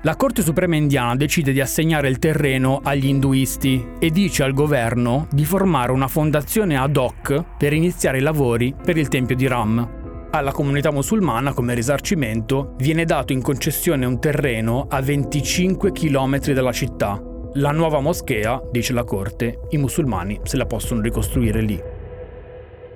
La 0.03 0.17
Corte 0.17 0.43
Suprema 0.43 0.77
indiana 0.77 1.15
decide 1.15 1.53
di 1.53 1.61
assegnare 1.61 2.09
il 2.09 2.19
terreno 2.19 2.81
agli 2.83 3.07
induisti 3.07 3.87
e 3.99 4.11
dice 4.11 4.43
al 4.43 4.53
governo 4.53 5.27
di 5.31 5.45
formare 5.45 5.93
una 5.93 6.09
fondazione 6.09 6.77
ad 6.77 6.97
hoc 6.97 7.45
per 7.57 7.73
iniziare 7.73 8.19
i 8.19 8.23
lavori 8.23 8.75
per 8.83 8.97
il 8.97 9.09
tempio 9.09 9.37
di 9.37 9.47
Ram. 9.47 10.00
Alla 10.33 10.53
comunità 10.53 10.93
musulmana, 10.93 11.53
come 11.53 11.75
risarcimento, 11.75 12.75
viene 12.77 13.05
dato 13.05 13.33
in 13.33 13.43
concessione 13.43 14.07
un 14.07 14.21
terreno 14.21 14.87
a 14.89 15.03
25 15.03 15.91
km 15.91 16.53
dalla 16.53 16.71
città. 16.71 17.21
La 17.55 17.73
nuova 17.73 17.99
moschea, 17.99 18.63
dice 18.71 18.93
la 18.93 19.03
corte, 19.03 19.63
i 19.71 19.77
musulmani 19.77 20.39
se 20.45 20.57
la 20.57 20.67
possono 20.67 21.01
ricostruire 21.01 21.61
lì. 21.63 21.83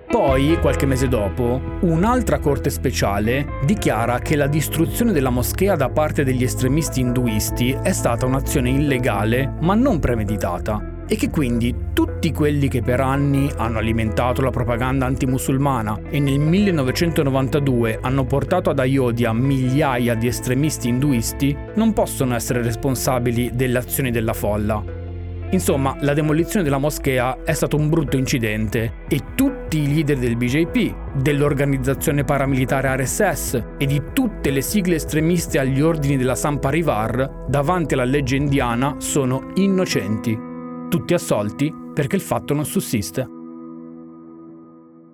Poi, 0.07 0.57
qualche 0.61 0.87
mese 0.87 1.09
dopo, 1.09 1.61
un'altra 1.81 2.39
corte 2.39 2.71
speciale 2.71 3.59
dichiara 3.65 4.21
che 4.21 4.37
la 4.37 4.47
distruzione 4.47 5.11
della 5.11 5.31
moschea 5.31 5.75
da 5.75 5.89
parte 5.89 6.23
degli 6.23 6.45
estremisti 6.45 7.01
induisti 7.01 7.77
è 7.83 7.91
stata 7.91 8.27
un'azione 8.27 8.71
illegale 8.71 9.55
ma 9.61 9.75
non 9.75 9.99
premeditata 9.99 10.94
e 11.07 11.17
che 11.17 11.31
quindi 11.31 11.75
tutti 11.93 12.33
quelli 12.33 12.69
che 12.69 12.83
per 12.83 13.01
anni 13.01 13.51
hanno 13.57 13.79
alimentato 13.79 14.43
la 14.43 14.51
propaganda 14.51 15.07
antimusulmana 15.07 16.01
e 16.09 16.19
nel 16.19 16.39
1992 16.39 17.99
hanno 18.01 18.25
portato 18.25 18.71
ad 18.71 18.79
Ayodhya 18.79 19.33
migliaia 19.33 20.15
di 20.15 20.27
estremisti 20.27 20.89
induisti 20.89 21.57
non 21.75 21.93
possono 21.93 22.35
essere 22.35 22.63
responsabili 22.63 23.51
delle 23.55 23.79
azioni 23.79 24.11
della 24.11 24.33
folla. 24.33 25.03
Insomma, 25.51 25.97
la 26.01 26.15
demolizione 26.15 26.65
della 26.65 26.79
moschea 26.79 27.45
è 27.45 27.53
stato 27.53 27.77
un 27.77 27.89
brutto 27.89 28.17
incidente 28.17 29.03
e 29.09 29.21
tutti 29.37 29.83
i 29.83 29.95
leader 29.95 30.19
del 30.19 30.37
BJP, 30.37 31.21
dell'organizzazione 31.21 32.25
paramilitare 32.25 32.97
RSS 32.97 33.63
e 33.79 33.87
di 33.87 34.03
tutte 34.13 34.51
le 34.51 34.63
sigle 34.63 34.97
estremiste 34.97 35.61
agli 35.61 35.81
ordini 35.81 36.17
della 36.17 36.35
Samparivar 36.35 37.45
davanti 37.47 37.95
alla 37.95 38.05
legge 38.05 38.35
indiana 38.35 38.97
sono 38.99 39.53
innocenti 39.55 40.53
tutti 40.95 41.13
assolti 41.13 41.75
perché 41.93 42.15
il 42.15 42.23
fatto 42.23 42.55
non 42.55 42.65
sussiste. 42.65 43.29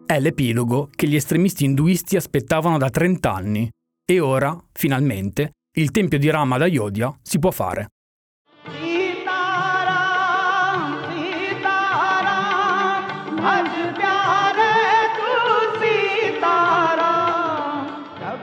È 0.04 0.20
l'epilogo 0.20 0.90
che 0.94 1.08
gli 1.08 1.14
estremisti 1.14 1.64
induisti 1.64 2.16
aspettavano 2.16 2.76
da 2.76 2.90
30 2.90 3.32
anni 3.32 3.70
e 4.04 4.20
ora, 4.20 4.54
finalmente, 4.72 5.52
il 5.78 5.90
tempio 5.90 6.18
di 6.18 6.28
Rama 6.28 6.56
ad 6.56 6.62
Ayodhya 6.62 7.16
si 7.22 7.38
può 7.38 7.50
fare. 7.50 7.86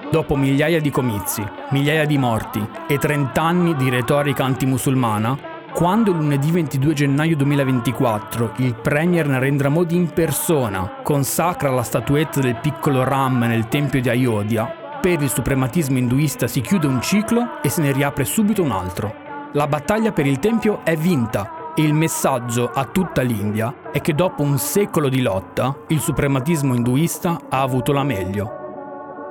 Dopo 0.10 0.36
migliaia 0.36 0.82
di 0.82 0.90
comizi, 0.90 1.46
migliaia 1.70 2.06
di 2.06 2.18
morti 2.18 2.68
e 2.88 2.98
30 2.98 3.40
anni 3.40 3.76
di 3.76 3.90
retorica 3.90 4.44
antimusulmana, 4.44 5.57
quando 5.78 6.12
lunedì 6.12 6.50
22 6.50 6.94
gennaio 6.96 7.36
2024 7.36 8.54
il 8.58 8.74
premier 8.74 9.28
Narendra 9.28 9.70
Modi 9.70 9.96
in 9.96 10.10
persona 10.10 11.02
consacra 11.04 11.70
la 11.70 11.84
statuetta 11.84 12.40
del 12.40 12.56
piccolo 12.56 13.04
Ram 13.04 13.44
nel 13.44 13.68
tempio 13.68 14.02
di 14.02 14.10
Ayodhya, 14.10 14.98
per 15.00 15.22
il 15.22 15.30
suprematismo 15.30 16.00
induista 16.00 16.48
si 16.48 16.62
chiude 16.62 16.88
un 16.88 17.00
ciclo 17.00 17.62
e 17.62 17.70
se 17.70 17.84
ne 17.84 17.92
riapre 17.92 18.26
subito 18.26 18.64
un 18.64 18.72
altro. 18.72 19.14
La 19.54 19.68
battaglia 19.68 20.12
per 20.12 20.26
il 20.26 20.40
tempio 20.40 20.84
è 20.84 20.96
vinta 20.96 21.74
e 21.76 21.84
il 21.84 21.94
messaggio 21.94 22.72
a 22.74 22.86
tutta 22.86 23.22
l'India 23.22 23.92
è 23.92 24.02
che 24.02 24.16
dopo 24.16 24.42
un 24.42 24.58
secolo 24.58 25.10
di 25.10 25.22
lotta 25.22 25.78
il 25.90 26.00
suprematismo 26.00 26.74
induista 26.74 27.38
ha 27.50 27.62
avuto 27.62 27.92
la 27.92 28.02
meglio. 28.02 28.67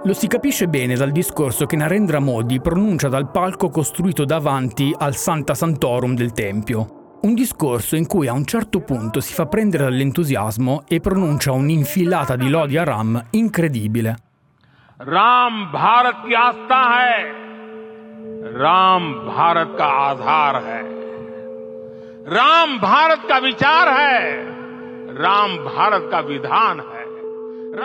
Lo 0.05 0.13
si 0.13 0.29
capisce 0.29 0.69
bene 0.69 0.95
dal 0.95 1.11
discorso 1.11 1.67
che 1.67 1.77
Narendra 1.77 2.21
Modi 2.21 2.61
pronuncia 2.61 3.09
dal 3.09 3.31
palco 3.31 3.71
costruito 3.71 4.25
davanti 4.25 4.95
al 4.97 5.17
Santa 5.17 5.55
Santorum 5.55 6.15
del 6.15 6.33
Tempio. 6.33 7.19
Un 7.23 7.35
discorso 7.35 7.97
in 7.97 8.07
cui 8.07 8.29
a 8.29 8.33
un 8.33 8.45
certo 8.45 8.81
punto 8.81 9.21
si 9.21 9.35
fa 9.35 9.47
prendere 9.47 9.85
dall'entusiasmo 9.85 10.85
e 10.87 11.01
pronuncia 11.01 11.51
un'infilata 11.51 12.37
di 12.37 12.49
lodi 12.49 12.77
a 12.77 12.85
Ram 12.85 13.21
incredibile. 13.31 14.17
Ram 14.99 15.71
Bharat 15.71 16.25
ki 16.25 16.35
asta 16.35 16.77
hai. 16.89 18.53
Ram 18.53 19.25
Bharat 19.25 19.75
ka 19.77 19.89
aadhar 20.09 20.55
hai. 20.63 20.85
Ram 22.27 22.79
Bharat 22.79 23.27
ka 23.27 23.41
vichar 23.41 23.89
hai. 23.89 25.15
Ram 25.17 25.65
Bharat 25.65 26.09
ka 26.09 26.23
vidhan 26.23 26.79
hai. 26.79 26.96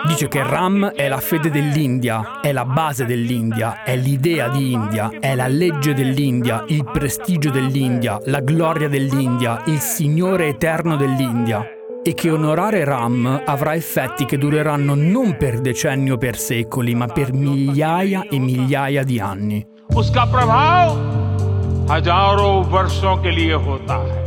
Dice 0.05 0.27
che 0.27 0.43
Ram 0.43 0.87
è 0.87 1.07
la 1.07 1.19
fede 1.19 1.49
dell'India, 1.49 2.41
è 2.41 2.51
la 2.51 2.65
base 2.65 3.05
dell'India, 3.05 3.83
è 3.83 3.95
l'idea 3.95 4.49
di 4.49 4.73
India, 4.73 5.09
è 5.19 5.33
la 5.33 5.47
legge 5.47 5.93
dell'India, 5.93 6.65
il 6.67 6.83
prestigio 6.83 7.49
dell'India, 7.49 8.19
la 8.25 8.41
gloria 8.41 8.89
dell'India, 8.89 9.63
il 9.67 9.79
Signore 9.79 10.47
eterno 10.49 10.97
dell'India. 10.97 11.65
E 12.03 12.13
che 12.13 12.29
onorare 12.29 12.83
Ram 12.83 13.41
avrà 13.45 13.75
effetti 13.75 14.25
che 14.25 14.37
dureranno 14.37 14.93
non 14.93 15.35
per 15.37 15.59
decenni 15.59 16.11
o 16.11 16.17
per 16.17 16.37
secoli, 16.37 16.93
ma 16.93 17.07
per 17.07 17.33
migliaia 17.33 18.27
e 18.29 18.39
migliaia 18.39 19.03
di 19.03 19.19
anni. 19.19 19.65
उसका 19.95 20.23
प्रभाव 20.25 20.87
हजारों 21.91 22.55
वर्षों 22.71 23.15
के 23.23 23.31
लिए 23.31 23.53
होता 23.67 23.95
है 24.07 24.20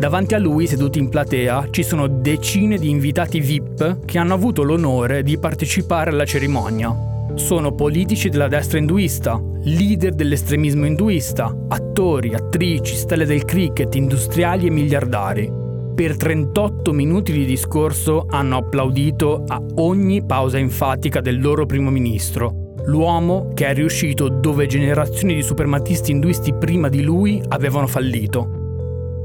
Davanti 0.00 0.34
a 0.34 0.38
lui, 0.38 0.66
seduti 0.66 0.98
in 0.98 1.10
platea, 1.10 1.68
ci 1.70 1.82
sono 1.82 2.06
decine 2.06 2.78
di 2.78 2.88
invitati 2.88 3.38
VIP 3.38 4.06
che 4.06 4.16
hanno 4.16 4.32
avuto 4.32 4.62
l'onore 4.62 5.22
di 5.22 5.38
partecipare 5.38 6.08
alla 6.08 6.24
cerimonia. 6.24 6.96
Sono 7.34 7.74
politici 7.74 8.30
della 8.30 8.48
destra 8.48 8.78
induista, 8.78 9.38
leader 9.64 10.14
dell'estremismo 10.14 10.86
induista, 10.86 11.54
attori, 11.68 12.32
attrici, 12.32 12.94
stelle 12.94 13.26
del 13.26 13.44
cricket, 13.44 13.94
industriali 13.94 14.68
e 14.68 14.70
miliardari. 14.70 15.52
Per 15.94 16.16
38 16.16 16.92
minuti 16.92 17.32
di 17.32 17.44
discorso 17.44 18.24
hanno 18.26 18.56
applaudito 18.56 19.44
a 19.46 19.62
ogni 19.74 20.24
pausa 20.24 20.56
enfatica 20.56 21.20
del 21.20 21.42
loro 21.42 21.66
primo 21.66 21.90
ministro, 21.90 22.72
l'uomo 22.86 23.50
che 23.52 23.66
è 23.66 23.74
riuscito 23.74 24.28
dove 24.30 24.66
generazioni 24.66 25.34
di 25.34 25.42
suprematisti 25.42 26.10
induisti 26.10 26.54
prima 26.54 26.88
di 26.88 27.02
lui 27.02 27.42
avevano 27.48 27.86
fallito. 27.86 28.59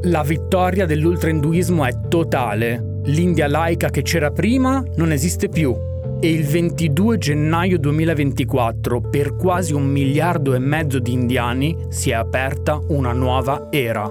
La 0.05 0.21
vittoria 0.21 0.85
dell'ultrainduismo 0.85 1.83
è 1.83 2.07
totale. 2.07 3.01
L'India 3.05 3.47
laica 3.47 3.89
che 3.89 4.03
c'era 4.03 4.29
prima 4.29 4.83
non 4.97 5.11
esiste 5.11 5.49
più. 5.49 5.75
E 6.21 6.29
il 6.29 6.45
22 6.45 7.17
gennaio 7.17 7.79
2024 7.79 9.01
per 9.01 9.35
quasi 9.35 9.73
un 9.73 9.85
miliardo 9.85 10.53
e 10.53 10.59
mezzo 10.59 10.99
di 10.99 11.11
indiani 11.11 11.75
si 11.89 12.11
è 12.11 12.13
aperta 12.13 12.79
una 12.89 13.13
nuova 13.13 13.69
era. 13.71 14.07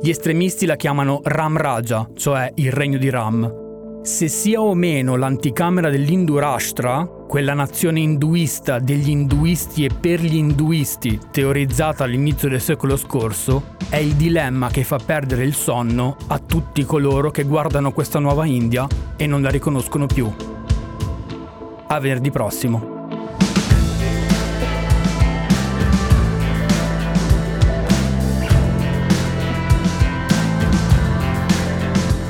Gli 0.00 0.08
estremisti 0.08 0.66
la 0.66 0.76
chiamano 0.76 1.20
Ram 1.24 1.56
Raja, 1.56 2.08
cioè 2.14 2.52
il 2.54 2.70
regno 2.70 2.98
di 2.98 3.10
Ram, 3.10 3.63
se 4.04 4.28
sia 4.28 4.60
o 4.60 4.74
meno 4.74 5.16
l'anticamera 5.16 5.88
dell'Indurashtra, 5.88 7.06
quella 7.26 7.54
nazione 7.54 8.00
induista 8.00 8.78
degli 8.78 9.08
induisti 9.08 9.86
e 9.86 9.88
per 9.98 10.20
gli 10.20 10.36
induisti 10.36 11.18
teorizzata 11.30 12.04
all'inizio 12.04 12.50
del 12.50 12.60
secolo 12.60 12.98
scorso, 12.98 13.76
è 13.88 13.96
il 13.96 14.12
dilemma 14.14 14.68
che 14.68 14.84
fa 14.84 14.98
perdere 14.98 15.44
il 15.44 15.54
sonno 15.54 16.18
a 16.26 16.38
tutti 16.38 16.84
coloro 16.84 17.30
che 17.30 17.44
guardano 17.44 17.92
questa 17.92 18.18
nuova 18.18 18.44
India 18.44 18.86
e 19.16 19.26
non 19.26 19.40
la 19.40 19.48
riconoscono 19.48 20.04
più. 20.04 20.30
A 21.86 21.98
venerdì 21.98 22.30
prossimo. 22.30 22.93